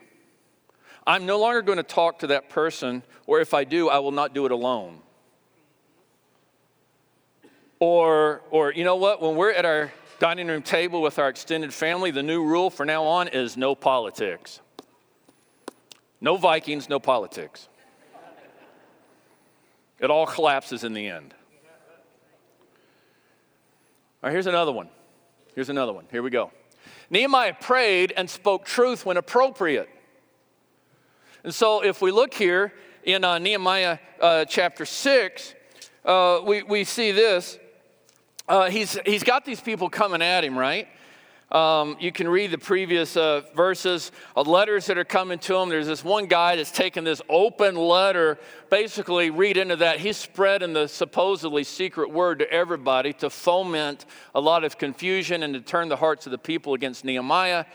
I'm 1.04 1.26
no 1.26 1.40
longer 1.40 1.62
going 1.62 1.78
to 1.78 1.82
talk 1.82 2.20
to 2.20 2.28
that 2.28 2.48
person, 2.48 3.02
or 3.26 3.40
if 3.40 3.54
I 3.54 3.64
do, 3.64 3.88
I 3.88 3.98
will 3.98 4.12
not 4.12 4.34
do 4.34 4.46
it 4.46 4.52
alone. 4.52 5.00
Or, 7.80 8.42
or 8.52 8.72
you 8.72 8.84
know 8.84 8.96
what? 8.96 9.20
When 9.20 9.34
we're 9.34 9.50
at 9.50 9.64
our 9.64 9.92
dining 10.20 10.48
room 10.48 10.62
table 10.62 11.00
with 11.00 11.18
our 11.18 11.30
extended 11.30 11.72
family, 11.72 12.10
the 12.10 12.22
new 12.22 12.44
rule 12.44 12.68
for 12.68 12.84
now 12.84 13.04
on 13.04 13.26
is 13.26 13.56
no 13.56 13.74
politics. 13.74 14.60
No 16.20 16.36
Vikings, 16.36 16.90
no 16.90 17.00
politics. 17.00 17.68
It 19.98 20.10
all 20.10 20.26
collapses 20.26 20.84
in 20.84 20.92
the 20.92 21.06
end. 21.08 21.34
All 24.22 24.28
right, 24.28 24.32
here's 24.32 24.46
another 24.46 24.72
one. 24.72 24.90
Here's 25.54 25.70
another 25.70 25.94
one. 25.94 26.04
Here 26.10 26.22
we 26.22 26.28
go. 26.28 26.52
Nehemiah 27.08 27.54
prayed 27.58 28.12
and 28.14 28.28
spoke 28.28 28.66
truth 28.66 29.06
when 29.06 29.16
appropriate. 29.16 29.88
And 31.44 31.54
so, 31.54 31.82
if 31.82 32.02
we 32.02 32.10
look 32.10 32.34
here 32.34 32.74
in 33.04 33.24
uh, 33.24 33.38
Nehemiah 33.38 33.98
uh, 34.20 34.44
chapter 34.44 34.84
6, 34.84 35.54
uh, 36.04 36.40
we, 36.44 36.62
we 36.62 36.84
see 36.84 37.10
this 37.10 37.58
uh, 38.50 38.68
he's, 38.68 38.98
he's 39.06 39.22
got 39.22 39.44
these 39.44 39.60
people 39.60 39.88
coming 39.88 40.20
at 40.20 40.42
him, 40.42 40.58
right? 40.58 40.88
Um, 41.52 41.96
you 42.00 42.10
can 42.10 42.28
read 42.28 42.50
the 42.50 42.58
previous 42.58 43.16
uh, 43.16 43.42
verses 43.54 44.10
of 44.34 44.48
letters 44.48 44.86
that 44.86 44.98
are 44.98 45.04
coming 45.04 45.38
to 45.40 45.56
him. 45.56 45.68
There's 45.68 45.86
this 45.86 46.02
one 46.02 46.26
guy 46.26 46.56
that's 46.56 46.72
taken 46.72 47.04
this 47.04 47.22
open 47.28 47.76
letter, 47.76 48.38
basically, 48.68 49.30
read 49.30 49.56
into 49.56 49.76
that. 49.76 50.00
He's 50.00 50.16
spreading 50.16 50.72
the 50.72 50.88
supposedly 50.88 51.62
secret 51.62 52.10
word 52.10 52.40
to 52.40 52.52
everybody 52.52 53.12
to 53.14 53.30
foment 53.30 54.04
a 54.34 54.40
lot 54.40 54.64
of 54.64 54.78
confusion 54.78 55.44
and 55.44 55.54
to 55.54 55.60
turn 55.60 55.88
the 55.88 55.96
hearts 55.96 56.26
of 56.26 56.32
the 56.32 56.38
people 56.38 56.74
against 56.74 57.04
Nehemiah. 57.04 57.66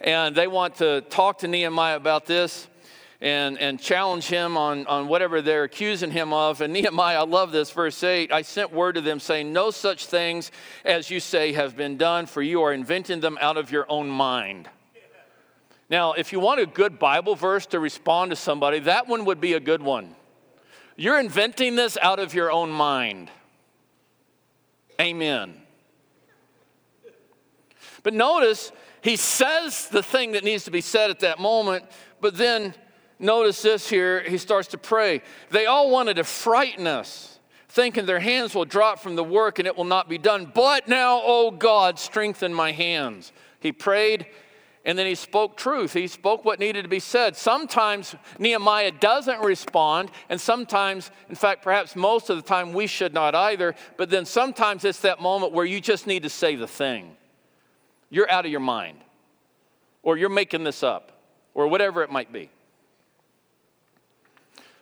And 0.00 0.34
they 0.34 0.48
want 0.48 0.76
to 0.76 1.00
talk 1.02 1.38
to 1.38 1.48
Nehemiah 1.48 1.96
about 1.96 2.26
this 2.26 2.68
and, 3.20 3.58
and 3.58 3.78
challenge 3.78 4.26
him 4.26 4.56
on, 4.56 4.86
on 4.86 5.06
whatever 5.06 5.42
they're 5.42 5.64
accusing 5.64 6.10
him 6.10 6.32
of. 6.32 6.60
And 6.60 6.72
Nehemiah, 6.72 7.20
I 7.20 7.24
love 7.24 7.52
this, 7.52 7.70
verse 7.70 8.02
8 8.02 8.32
I 8.32 8.42
sent 8.42 8.72
word 8.72 8.94
to 8.94 9.00
them 9.00 9.20
saying, 9.20 9.52
No 9.52 9.70
such 9.70 10.06
things 10.06 10.50
as 10.84 11.10
you 11.10 11.20
say 11.20 11.52
have 11.52 11.76
been 11.76 11.96
done, 11.96 12.26
for 12.26 12.40
you 12.40 12.62
are 12.62 12.72
inventing 12.72 13.20
them 13.20 13.38
out 13.40 13.56
of 13.56 13.70
your 13.70 13.86
own 13.88 14.08
mind. 14.08 14.68
Now, 15.90 16.12
if 16.12 16.32
you 16.32 16.38
want 16.38 16.60
a 16.60 16.66
good 16.66 16.98
Bible 16.98 17.34
verse 17.34 17.66
to 17.66 17.80
respond 17.80 18.30
to 18.30 18.36
somebody, 18.36 18.78
that 18.80 19.08
one 19.08 19.24
would 19.24 19.40
be 19.40 19.54
a 19.54 19.60
good 19.60 19.82
one. 19.82 20.14
You're 20.96 21.18
inventing 21.18 21.74
this 21.74 21.98
out 22.00 22.20
of 22.20 22.32
your 22.32 22.52
own 22.52 22.70
mind. 22.70 23.30
Amen. 25.00 25.54
But 28.02 28.14
notice, 28.14 28.70
he 29.02 29.16
says 29.16 29.88
the 29.88 30.02
thing 30.02 30.32
that 30.32 30.44
needs 30.44 30.64
to 30.64 30.70
be 30.70 30.80
said 30.80 31.10
at 31.10 31.20
that 31.20 31.38
moment, 31.38 31.84
but 32.20 32.36
then 32.36 32.74
notice 33.20 33.62
this 33.62 33.88
here, 33.88 34.22
he 34.22 34.38
starts 34.38 34.68
to 34.68 34.78
pray. 34.78 35.22
They 35.50 35.66
all 35.66 35.90
wanted 35.90 36.14
to 36.14 36.24
frighten 36.24 36.86
us, 36.86 37.38
thinking 37.68 38.06
their 38.06 38.20
hands 38.20 38.54
will 38.54 38.64
drop 38.64 38.98
from 38.98 39.16
the 39.16 39.24
work 39.24 39.58
and 39.58 39.68
it 39.68 39.76
will 39.76 39.84
not 39.84 40.08
be 40.08 40.18
done. 40.18 40.50
But 40.52 40.88
now, 40.88 41.20
oh 41.22 41.50
God, 41.50 41.98
strengthen 41.98 42.52
my 42.52 42.72
hands. 42.72 43.32
He 43.60 43.72
prayed 43.72 44.26
and 44.84 44.98
then 44.98 45.06
he 45.06 45.14
spoke 45.14 45.56
truth. 45.56 45.92
He 45.92 46.06
spoke 46.06 46.44
what 46.44 46.58
needed 46.58 46.82
to 46.82 46.88
be 46.88 47.00
said. 47.00 47.36
Sometimes 47.36 48.14
Nehemiah 48.38 48.92
doesn't 48.92 49.40
respond, 49.40 50.10
and 50.30 50.40
sometimes, 50.40 51.10
in 51.28 51.34
fact, 51.34 51.62
perhaps 51.62 51.94
most 51.94 52.30
of 52.30 52.36
the 52.36 52.42
time, 52.42 52.72
we 52.72 52.86
should 52.86 53.12
not 53.12 53.34
either. 53.34 53.74
But 53.98 54.08
then 54.08 54.24
sometimes 54.24 54.84
it's 54.84 55.00
that 55.00 55.20
moment 55.20 55.52
where 55.52 55.66
you 55.66 55.80
just 55.80 56.06
need 56.06 56.22
to 56.22 56.30
say 56.30 56.56
the 56.56 56.66
thing. 56.66 57.16
You're 58.08 58.30
out 58.30 58.46
of 58.46 58.50
your 58.50 58.60
mind, 58.60 58.98
or 60.02 60.16
you're 60.16 60.30
making 60.30 60.64
this 60.64 60.82
up, 60.82 61.12
or 61.52 61.68
whatever 61.68 62.02
it 62.02 62.10
might 62.10 62.32
be. 62.32 62.50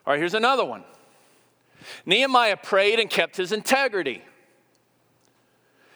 All 0.09 0.13
right, 0.13 0.21
here's 0.21 0.33
another 0.33 0.65
one. 0.65 0.85
Nehemiah 2.07 2.57
prayed 2.57 2.99
and 2.99 3.11
kept 3.11 3.37
his 3.37 3.53
integrity. 3.53 4.23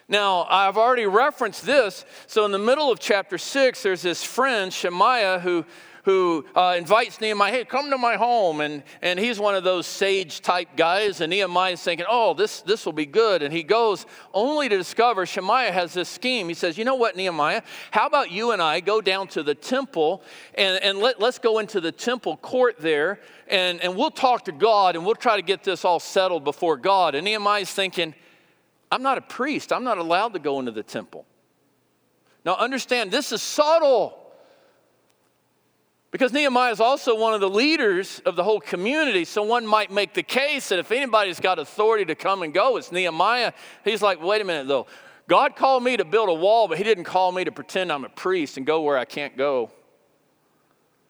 Now, 0.07 0.45
I've 0.47 0.77
already 0.77 1.07
referenced 1.07 1.65
this. 1.65 2.05
So, 2.27 2.45
in 2.45 2.51
the 2.51 2.59
middle 2.59 2.91
of 2.91 2.99
chapter 2.99 3.39
6, 3.39 3.81
there's 3.81 4.03
this 4.03 4.23
friend, 4.23 4.71
Shemaiah, 4.71 5.39
who 5.39 5.65
who 6.03 6.45
uh, 6.53 6.75
invites 6.77 7.21
Nehemiah, 7.21 7.51
hey, 7.51 7.65
come 7.65 7.89
to 7.89 7.97
my 7.97 8.15
home. 8.15 8.59
And, 8.61 8.83
and 9.01 9.17
he's 9.17 9.39
one 9.39 9.55
of 9.55 9.63
those 9.63 9.87
sage 9.87 10.41
type 10.41 10.69
guys. 10.75 11.21
And 11.21 11.29
Nehemiah's 11.29 11.81
thinking, 11.81 12.05
oh, 12.09 12.33
this, 12.33 12.61
this 12.61 12.85
will 12.85 12.93
be 12.93 13.05
good. 13.05 13.41
And 13.41 13.53
he 13.53 13.63
goes 13.63 14.05
only 14.33 14.67
to 14.67 14.77
discover 14.77 15.25
Shemaiah 15.25 15.71
has 15.71 15.93
this 15.93 16.09
scheme. 16.09 16.49
He 16.49 16.53
says, 16.53 16.77
you 16.77 16.83
know 16.83 16.95
what, 16.95 17.15
Nehemiah? 17.15 17.61
How 17.91 18.05
about 18.05 18.31
you 18.31 18.51
and 18.51 18.61
I 18.61 18.81
go 18.81 18.99
down 18.99 19.27
to 19.29 19.43
the 19.43 19.55
temple 19.55 20.23
and, 20.55 20.81
and 20.83 20.99
let, 20.99 21.21
let's 21.21 21.39
go 21.39 21.59
into 21.59 21.79
the 21.79 21.91
temple 21.91 22.35
court 22.37 22.75
there 22.79 23.21
and, 23.47 23.81
and 23.81 23.95
we'll 23.95 24.11
talk 24.11 24.45
to 24.45 24.51
God 24.51 24.97
and 24.97 25.05
we'll 25.05 25.15
try 25.15 25.37
to 25.37 25.41
get 25.41 25.63
this 25.63 25.85
all 25.85 26.01
settled 26.01 26.43
before 26.43 26.75
God. 26.75 27.15
And 27.15 27.23
Nehemiah's 27.23 27.71
thinking, 27.71 28.13
I'm 28.91 29.03
not 29.03 29.17
a 29.17 29.21
priest. 29.21 29.71
I'm 29.71 29.85
not 29.85 29.97
allowed 29.97 30.33
to 30.33 30.39
go 30.39 30.59
into 30.59 30.71
the 30.71 30.83
temple. 30.83 31.25
Now, 32.45 32.55
understand, 32.55 33.09
this 33.09 33.31
is 33.31 33.41
subtle. 33.41 34.19
Because 36.13 36.31
Nehemiah 36.31 36.71
is 36.71 36.79
also 36.79 37.17
one 37.17 37.33
of 37.33 37.41
the 37.41 37.49
leaders 37.49 38.21
of 38.23 38.35
the 38.35 38.43
whole 38.43 38.59
community, 38.59 39.25
so 39.25 39.41
one 39.41 39.65
might 39.65 39.89
make 39.89 40.13
the 40.13 40.21
case 40.21 40.69
that 40.69 40.77
if 40.77 40.91
anybody's 40.91 41.39
got 41.39 41.57
authority 41.57 42.05
to 42.05 42.13
come 42.13 42.43
and 42.43 42.53
go, 42.53 42.77
it's 42.77 42.91
Nehemiah. 42.91 43.51
He's 43.83 44.03
like, 44.03 44.21
wait 44.21 44.39
a 44.39 44.45
minute 44.45 44.67
though. 44.67 44.85
God 45.27 45.55
called 45.55 45.83
me 45.83 45.97
to 45.97 46.05
build 46.05 46.29
a 46.29 46.33
wall, 46.33 46.67
but 46.67 46.77
He 46.77 46.83
didn't 46.83 47.05
call 47.05 47.31
me 47.31 47.43
to 47.43 47.51
pretend 47.51 47.91
I'm 47.91 48.05
a 48.05 48.09
priest 48.09 48.57
and 48.57 48.65
go 48.65 48.81
where 48.81 48.95
I 48.95 49.05
can't 49.05 49.35
go. 49.35 49.71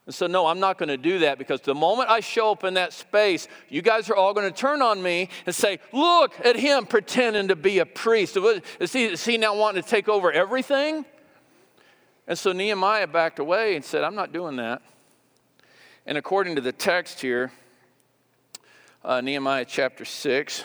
And 0.06 0.16
so, 0.16 0.26
no, 0.26 0.46
I'm 0.48 0.62
not 0.62 0.78
going 0.78 0.88
to 0.88 0.96
do 0.96 1.20
that 1.20 1.38
because 1.38 1.60
the 1.60 1.76
moment 1.76 2.10
I 2.10 2.22
show 2.22 2.54
up 2.54 2.64
in 2.64 2.76
that 2.76 2.94
space, 2.94 3.50
you 3.68 3.82
guys 3.82 4.10
are 4.10 4.16
all 4.16 4.34
going 4.34 4.50
to 4.50 4.58
turn 4.58 4.82
on 4.82 5.04
me 5.04 5.28
and 5.46 5.54
say, 5.54 5.80
Look 5.92 6.34
at 6.46 6.56
him 6.56 6.86
pretending 6.86 7.50
to 7.50 7.58
be 7.58 7.80
a 7.80 7.86
priest. 7.86 8.38
Is 8.80 8.94
he, 8.94 9.04
is 9.04 9.26
he 9.26 9.38
now 9.38 9.54
wanting 9.54 9.84
to 9.84 9.90
take 9.90 10.08
over 10.08 10.32
everything? 10.32 11.04
And 12.26 12.40
so 12.40 12.54
Nehemiah 12.54 13.08
backed 13.08 13.40
away 13.40 13.76
and 13.76 13.84
said, 13.84 14.06
I'm 14.06 14.16
not 14.16 14.32
doing 14.32 14.56
that. 14.56 14.82
And 16.06 16.18
according 16.18 16.56
to 16.56 16.62
the 16.62 16.74
text 16.74 17.22
here, 17.22 17.52
uh, 19.06 19.22
Nehemiah 19.22 19.66
chapter 19.66 20.04
6, 20.04 20.64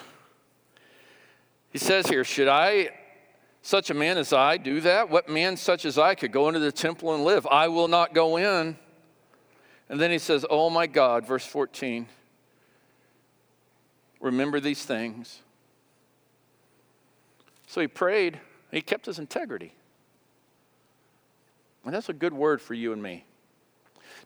he 1.70 1.78
says 1.78 2.08
here, 2.08 2.24
Should 2.24 2.48
I, 2.48 2.90
such 3.62 3.90
a 3.90 3.94
man 3.94 4.18
as 4.18 4.32
I, 4.32 4.56
do 4.56 4.80
that? 4.80 5.10
What 5.10 5.28
man 5.28 5.56
such 5.56 5.84
as 5.84 5.96
I 5.96 6.16
could 6.16 6.32
go 6.32 6.48
into 6.48 6.58
the 6.58 6.72
temple 6.72 7.14
and 7.14 7.24
live? 7.24 7.46
I 7.46 7.68
will 7.68 7.86
not 7.86 8.14
go 8.14 8.36
in. 8.36 8.76
And 9.88 10.00
then 10.00 10.10
he 10.10 10.18
says, 10.18 10.44
Oh 10.50 10.70
my 10.70 10.88
God, 10.88 11.24
verse 11.24 11.46
14, 11.46 12.08
remember 14.20 14.58
these 14.58 14.84
things. 14.84 15.40
So 17.68 17.80
he 17.80 17.86
prayed, 17.86 18.40
he 18.72 18.80
kept 18.80 19.06
his 19.06 19.20
integrity. 19.20 19.72
And 21.84 21.94
that's 21.94 22.08
a 22.08 22.14
good 22.14 22.32
word 22.32 22.60
for 22.60 22.74
you 22.74 22.92
and 22.92 23.00
me. 23.00 23.24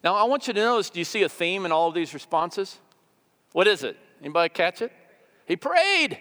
Now, 0.02 0.14
I 0.14 0.24
want 0.24 0.48
you 0.48 0.54
to 0.54 0.60
notice 0.60 0.90
do 0.90 0.98
you 0.98 1.04
see 1.04 1.22
a 1.22 1.28
theme 1.28 1.64
in 1.64 1.72
all 1.72 1.88
of 1.88 1.94
these 1.94 2.14
responses? 2.14 2.78
What 3.52 3.66
is 3.66 3.84
it? 3.84 3.96
Anybody 4.20 4.48
catch 4.48 4.82
it? 4.82 4.92
He 5.46 5.56
prayed. 5.56 6.18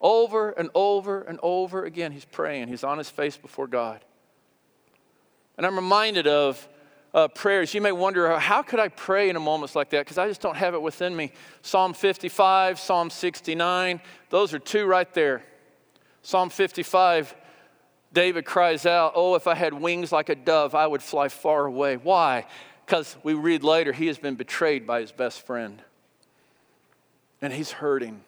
Over 0.00 0.50
and 0.50 0.70
over 0.74 1.22
and 1.22 1.40
over 1.42 1.84
again, 1.84 2.12
he's 2.12 2.24
praying. 2.24 2.68
He's 2.68 2.84
on 2.84 2.98
his 2.98 3.10
face 3.10 3.36
before 3.36 3.66
God. 3.66 4.04
And 5.56 5.66
I'm 5.66 5.74
reminded 5.74 6.28
of 6.28 6.68
uh, 7.12 7.28
prayers. 7.28 7.74
You 7.74 7.80
may 7.80 7.90
wonder, 7.90 8.38
how 8.38 8.62
could 8.62 8.78
I 8.78 8.88
pray 8.88 9.28
in 9.28 9.34
a 9.34 9.40
moments 9.40 9.74
like 9.74 9.90
that? 9.90 10.04
Because 10.04 10.18
I 10.18 10.28
just 10.28 10.40
don't 10.40 10.56
have 10.56 10.74
it 10.74 10.82
within 10.82 11.16
me. 11.16 11.32
Psalm 11.62 11.94
55, 11.94 12.78
Psalm 12.78 13.10
69, 13.10 14.00
those 14.30 14.54
are 14.54 14.58
two 14.58 14.86
right 14.86 15.12
there. 15.14 15.42
Psalm 16.22 16.50
55, 16.50 17.34
David 18.12 18.44
cries 18.44 18.86
out, 18.86 19.12
Oh, 19.16 19.34
if 19.34 19.46
I 19.46 19.54
had 19.54 19.74
wings 19.74 20.12
like 20.12 20.28
a 20.28 20.34
dove, 20.34 20.74
I 20.74 20.86
would 20.86 21.02
fly 21.02 21.28
far 21.28 21.66
away. 21.66 21.96
Why? 21.96 22.46
Because 22.88 23.18
we 23.22 23.34
read 23.34 23.62
later, 23.64 23.92
he 23.92 24.06
has 24.06 24.16
been 24.16 24.34
betrayed 24.34 24.86
by 24.86 25.02
his 25.02 25.12
best 25.12 25.42
friend. 25.42 25.82
And 27.42 27.52
he's 27.52 27.70
hurting. 27.70 28.22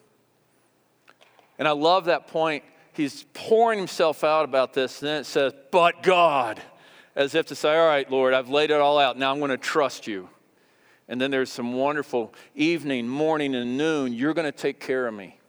And 1.57 1.67
I 1.67 1.71
love 1.71 2.05
that 2.05 2.27
point. 2.27 2.63
He's 2.93 3.25
pouring 3.33 3.79
himself 3.79 4.23
out 4.23 4.45
about 4.45 4.73
this. 4.73 5.01
And 5.01 5.09
then 5.09 5.21
it 5.21 5.25
says, 5.25 5.53
But 5.71 6.03
God, 6.03 6.61
as 7.15 7.33
if 7.33 7.47
to 7.47 7.55
say, 7.55 7.75
All 7.75 7.87
right, 7.87 8.09
Lord, 8.11 8.35
I've 8.35 8.49
laid 8.49 8.69
it 8.69 8.79
all 8.79 8.99
out. 8.99 9.17
Now 9.17 9.31
I'm 9.31 9.39
going 9.39 9.49
to 9.49 9.57
trust 9.57 10.05
you. 10.05 10.29
And 11.07 11.19
then 11.19 11.31
there's 11.31 11.51
some 11.51 11.73
wonderful 11.73 12.31
evening, 12.53 13.07
morning, 13.07 13.55
and 13.55 13.79
noon. 13.79 14.13
You're 14.13 14.35
going 14.35 14.45
to 14.45 14.51
take 14.51 14.79
care 14.79 15.07
of 15.07 15.15
me. 15.15 15.39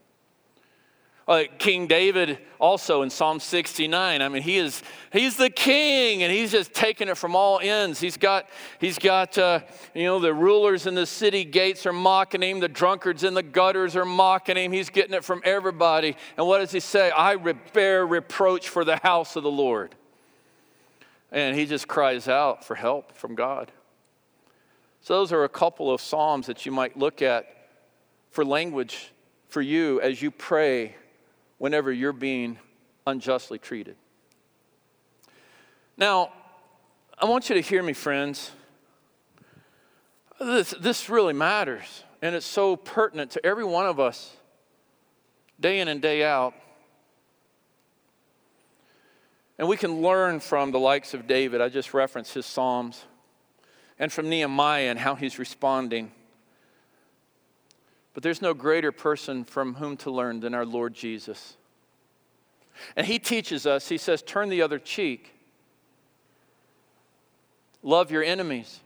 Uh, 1.33 1.45
king 1.57 1.87
David 1.87 2.39
also 2.61 3.01
in 3.01 3.09
Psalm 3.09 3.41
69. 3.41 4.20
I 4.20 4.28
mean, 4.28 4.43
he 4.43 4.59
is 4.59 4.83
he's 5.11 5.35
the 5.39 5.49
king, 5.49 6.22
and 6.22 6.30
he's 6.30 6.53
just 6.53 6.74
taking 6.74 7.09
it 7.09 7.16
from 7.16 7.35
all 7.35 7.59
ends. 7.59 7.99
He's 7.99 8.18
got 8.18 8.51
he's 8.78 8.99
got 8.99 9.39
uh, 9.39 9.61
you 9.95 10.05
know 10.05 10.18
the 10.18 10.35
rulers 10.35 10.87
in 10.87 10.95
the 10.95 11.07
city 11.07 11.47
gates 11.47 11.87
are 11.87 11.93
mocking 11.95 12.43
him. 12.43 12.61
The 12.61 12.68
drunkards 12.68 13.24
in 13.24 13.33
the 13.33 13.43
gutters 13.43 13.97
are 13.97 14.05
mocking 14.05 14.59
him. 14.59 14.72
He's 14.72 14.91
getting 14.91 15.14
it 15.14 15.24
from 15.24 15.41
everybody. 15.43 16.16
And 16.37 16.47
what 16.47 16.59
does 16.59 16.70
he 16.70 16.80
say? 16.80 17.11
I 17.11 17.37
bear 17.37 18.07
reproach 18.07 18.68
for 18.68 18.85
the 18.85 18.97
house 18.97 19.35
of 19.35 19.43
the 19.43 19.51
Lord. 19.51 19.95
And 21.30 21.57
he 21.57 21.64
just 21.64 21.89
cries 21.89 22.28
out 22.28 22.62
for 22.62 22.74
help 22.74 23.16
from 23.16 23.37
God. 23.37 23.72
So 25.01 25.14
those 25.14 25.33
are 25.33 25.45
a 25.45 25.49
couple 25.49 25.91
of 25.91 26.03
psalms 26.03 26.47
that 26.49 26.66
you 26.66 26.72
might 26.72 26.99
look 26.99 27.22
at 27.22 27.47
for 28.28 28.45
language 28.45 29.12
for 29.49 29.62
you 29.62 29.99
as 30.03 30.20
you 30.20 30.30
pray 30.30 30.97
whenever 31.62 31.92
you're 31.92 32.12
being 32.12 32.58
unjustly 33.06 33.56
treated. 33.56 33.94
Now, 35.96 36.32
I 37.16 37.26
want 37.26 37.48
you 37.48 37.54
to 37.54 37.60
hear 37.60 37.84
me, 37.84 37.92
friends. 37.92 38.50
This, 40.40 40.74
this 40.80 41.08
really 41.08 41.32
matters, 41.32 42.02
and 42.20 42.34
it's 42.34 42.46
so 42.46 42.74
pertinent 42.74 43.30
to 43.30 43.46
every 43.46 43.62
one 43.62 43.86
of 43.86 44.00
us, 44.00 44.36
day 45.60 45.78
in 45.78 45.86
and 45.86 46.02
day 46.02 46.24
out. 46.24 46.52
And 49.56 49.68
we 49.68 49.76
can 49.76 50.02
learn 50.02 50.40
from 50.40 50.72
the 50.72 50.80
likes 50.80 51.14
of 51.14 51.28
David. 51.28 51.60
I 51.60 51.68
just 51.68 51.94
referenced 51.94 52.34
his 52.34 52.44
Psalms, 52.44 53.04
and 54.00 54.12
from 54.12 54.28
Nehemiah 54.28 54.90
and 54.90 54.98
how 54.98 55.14
he's 55.14 55.38
responding. 55.38 56.10
But 58.14 58.22
there's 58.22 58.42
no 58.42 58.54
greater 58.54 58.92
person 58.92 59.44
from 59.44 59.74
whom 59.74 59.96
to 59.98 60.10
learn 60.10 60.40
than 60.40 60.54
our 60.54 60.66
Lord 60.66 60.94
Jesus. 60.94 61.56
And 62.96 63.06
he 63.06 63.18
teaches 63.18 63.66
us, 63.66 63.88
he 63.88 63.98
says, 63.98 64.22
turn 64.22 64.48
the 64.48 64.62
other 64.62 64.78
cheek. 64.78 65.34
Love 67.82 68.10
your 68.10 68.22
enemies. 68.22 68.80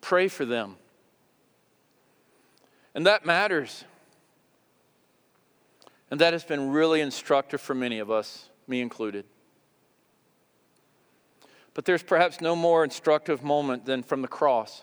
Pray 0.00 0.28
for 0.28 0.44
them. 0.44 0.76
And 2.94 3.06
that 3.06 3.26
matters. 3.26 3.84
And 6.10 6.20
that 6.20 6.32
has 6.32 6.44
been 6.44 6.70
really 6.70 7.00
instructive 7.00 7.60
for 7.60 7.74
many 7.74 7.98
of 7.98 8.10
us, 8.10 8.48
me 8.66 8.80
included. 8.80 9.24
But 11.74 11.84
there's 11.84 12.02
perhaps 12.02 12.40
no 12.40 12.56
more 12.56 12.84
instructive 12.84 13.42
moment 13.42 13.84
than 13.84 14.02
from 14.02 14.22
the 14.22 14.28
cross. 14.28 14.82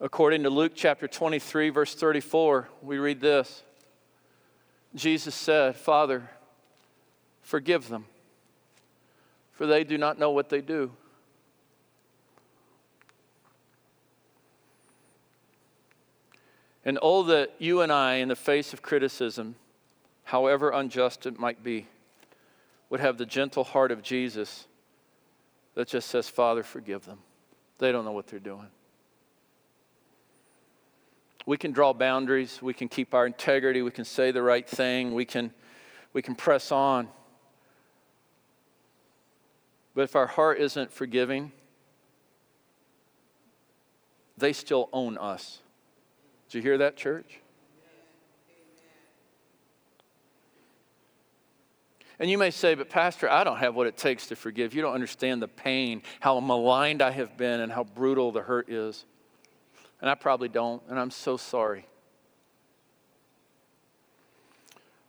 According 0.00 0.42
to 0.42 0.50
Luke 0.50 0.72
chapter 0.74 1.08
23, 1.08 1.70
verse 1.70 1.94
34, 1.94 2.68
we 2.82 2.98
read 2.98 3.20
this 3.20 3.62
Jesus 4.94 5.34
said, 5.34 5.76
Father, 5.76 6.28
forgive 7.42 7.88
them, 7.88 8.04
for 9.52 9.66
they 9.66 9.84
do 9.84 9.96
not 9.96 10.18
know 10.18 10.30
what 10.30 10.48
they 10.48 10.60
do. 10.60 10.92
And 16.84 16.98
oh, 17.02 17.24
that 17.24 17.52
you 17.58 17.80
and 17.80 17.90
I, 17.90 18.14
in 18.16 18.28
the 18.28 18.36
face 18.36 18.72
of 18.72 18.80
criticism, 18.80 19.56
however 20.24 20.70
unjust 20.70 21.26
it 21.26 21.38
might 21.38 21.64
be, 21.64 21.88
would 22.90 23.00
have 23.00 23.18
the 23.18 23.26
gentle 23.26 23.64
heart 23.64 23.90
of 23.90 24.02
Jesus 24.02 24.66
that 25.74 25.88
just 25.88 26.08
says, 26.08 26.28
Father, 26.28 26.62
forgive 26.62 27.04
them. 27.06 27.18
They 27.78 27.90
don't 27.92 28.04
know 28.04 28.12
what 28.12 28.28
they're 28.28 28.38
doing. 28.38 28.68
We 31.46 31.56
can 31.56 31.70
draw 31.70 31.92
boundaries, 31.92 32.60
we 32.60 32.74
can 32.74 32.88
keep 32.88 33.14
our 33.14 33.24
integrity, 33.24 33.80
we 33.80 33.92
can 33.92 34.04
say 34.04 34.32
the 34.32 34.42
right 34.42 34.68
thing, 34.68 35.14
we 35.14 35.24
can, 35.24 35.52
we 36.12 36.20
can 36.20 36.34
press 36.34 36.72
on. 36.72 37.08
But 39.94 40.02
if 40.02 40.16
our 40.16 40.26
heart 40.26 40.58
isn't 40.58 40.90
forgiving, 40.90 41.52
they 44.36 44.52
still 44.52 44.88
own 44.92 45.16
us. 45.16 45.60
Did 46.48 46.58
you 46.58 46.62
hear 46.62 46.78
that, 46.78 46.96
church? 46.96 47.40
And 52.18 52.30
you 52.30 52.38
may 52.38 52.50
say, 52.50 52.74
but 52.74 52.88
Pastor, 52.88 53.30
I 53.30 53.44
don't 53.44 53.58
have 53.58 53.74
what 53.74 53.86
it 53.86 53.96
takes 53.96 54.26
to 54.28 54.36
forgive. 54.36 54.74
You 54.74 54.82
don't 54.82 54.94
understand 54.94 55.42
the 55.42 55.48
pain, 55.48 56.02
how 56.20 56.40
maligned 56.40 57.02
I 57.02 57.10
have 57.10 57.36
been, 57.36 57.60
and 57.60 57.70
how 57.70 57.84
brutal 57.84 58.32
the 58.32 58.42
hurt 58.42 58.68
is. 58.68 59.04
And 60.06 60.12
I 60.12 60.14
probably 60.14 60.48
don't, 60.48 60.80
and 60.88 61.00
I'm 61.00 61.10
so 61.10 61.36
sorry. 61.36 61.84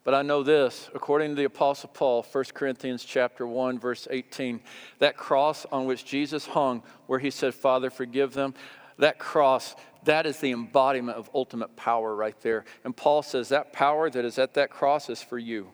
But 0.04 0.16
I 0.16 0.24
know 0.24 0.42
this, 0.42 0.90
according 0.96 1.30
to 1.30 1.36
the 1.36 1.44
apostle 1.44 1.92
Paul, 1.94 2.24
1 2.24 2.46
Corinthians 2.56 3.06
chapter 3.06 3.46
1 3.46 3.78
verse 3.78 4.08
18, 4.10 4.60
that 4.98 5.16
cross 5.16 5.68
on 5.72 5.86
which 5.86 6.04
Jesus 6.04 6.48
hung 6.48 6.82
where 7.06 7.20
he 7.20 7.30
said, 7.30 7.54
"Father, 7.54 7.92
forgive 7.92 8.34
them." 8.34 8.56
That 8.98 9.20
cross, 9.20 9.76
that 10.06 10.26
is 10.26 10.40
the 10.40 10.50
embodiment 10.50 11.16
of 11.16 11.30
ultimate 11.32 11.76
power 11.76 12.16
right 12.16 12.40
there. 12.42 12.66
And 12.84 12.98
Paul 12.98 13.22
says 13.22 13.50
that 13.50 13.72
power 13.72 14.10
that 14.10 14.26
is 14.26 14.40
at 14.40 14.56
that 14.56 14.72
cross 14.72 15.12
is 15.12 15.22
for 15.22 15.38
you. 15.38 15.72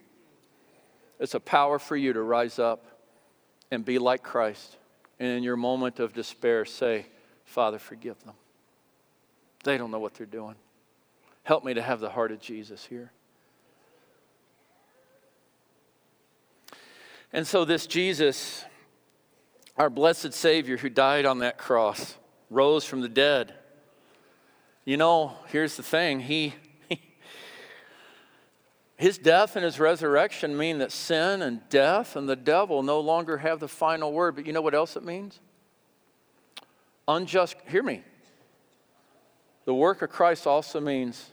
It's 1.18 1.32
a 1.32 1.40
power 1.40 1.78
for 1.78 1.96
you 1.96 2.12
to 2.12 2.20
rise 2.20 2.58
up 2.58 2.84
and 3.70 3.86
be 3.86 3.98
like 3.98 4.22
Christ. 4.22 4.76
And 5.18 5.30
in 5.30 5.42
your 5.42 5.56
moment 5.56 5.98
of 5.98 6.12
despair, 6.12 6.66
say, 6.66 7.06
Father, 7.46 7.78
forgive 7.78 8.22
them. 8.24 8.34
They 9.64 9.78
don't 9.78 9.90
know 9.90 9.98
what 9.98 10.14
they're 10.14 10.26
doing. 10.26 10.54
Help 11.42 11.64
me 11.64 11.74
to 11.74 11.82
have 11.82 12.00
the 12.00 12.10
heart 12.10 12.32
of 12.32 12.40
Jesus 12.40 12.84
here. 12.86 13.12
And 17.32 17.46
so, 17.46 17.64
this 17.64 17.86
Jesus, 17.86 18.64
our 19.76 19.90
blessed 19.90 20.32
Savior 20.32 20.76
who 20.76 20.88
died 20.88 21.26
on 21.26 21.40
that 21.40 21.58
cross, 21.58 22.16
rose 22.48 22.84
from 22.84 23.00
the 23.00 23.08
dead. 23.08 23.52
You 24.84 24.96
know, 24.96 25.32
here's 25.48 25.76
the 25.76 25.82
thing 25.82 26.20
He, 26.20 26.54
His 28.96 29.18
death 29.18 29.56
and 29.56 29.64
His 29.64 29.80
resurrection 29.80 30.56
mean 30.56 30.78
that 30.78 30.92
sin 30.92 31.42
and 31.42 31.68
death 31.68 32.14
and 32.14 32.28
the 32.28 32.36
devil 32.36 32.82
no 32.82 33.00
longer 33.00 33.38
have 33.38 33.58
the 33.58 33.68
final 33.68 34.12
word. 34.12 34.36
But 34.36 34.46
you 34.46 34.52
know 34.52 34.62
what 34.62 34.74
else 34.74 34.94
it 34.96 35.04
means? 35.04 35.40
Unjust, 37.08 37.56
hear 37.66 37.82
me, 37.82 38.02
the 39.64 39.74
work 39.74 40.02
of 40.02 40.10
Christ 40.10 40.46
also 40.46 40.80
means 40.80 41.30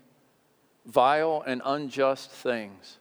vile 0.86 1.43
and 1.45 1.61
unjust 1.63 2.32
things 2.32 2.97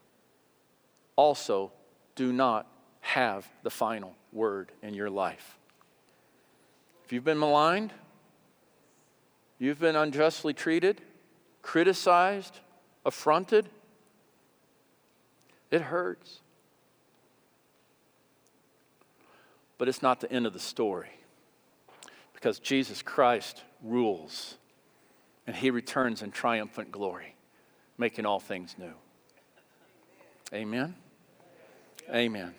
also 1.17 1.73
do 2.15 2.33
not 2.33 2.67
have 3.01 3.49
the 3.63 3.71
final 3.71 4.15
word 4.33 4.73
in 4.83 4.95
your 4.95 5.11
life. 5.11 5.59
If 7.05 7.13
you've 7.13 7.25
been 7.25 7.39
maligned, 7.39 7.93
you've 9.59 9.81
been 9.81 9.97
unjustly 9.97 10.53
treated, 10.53 11.01
criticized, 11.63 12.61
affronted, 13.05 13.69
it 15.71 15.83
hurts. 15.83 16.41
But 19.79 19.89
it's 19.89 20.03
not 20.03 20.21
the 20.21 20.31
end 20.31 20.47
of 20.47 20.53
the 20.53 20.61
story 20.61 21.11
because 22.35 22.59
Jesus 22.59 23.03
Christ 23.03 23.63
rules 23.83 24.57
and 25.47 25.57
he 25.57 25.71
returns 25.71 26.23
in 26.23 26.31
triumphant 26.31 26.93
glory, 26.93 27.35
making 27.99 28.27
all 28.27 28.41
things 28.41 28.75
new. 28.79 28.95
Amen. 30.53 30.95
Amen. 32.13 32.55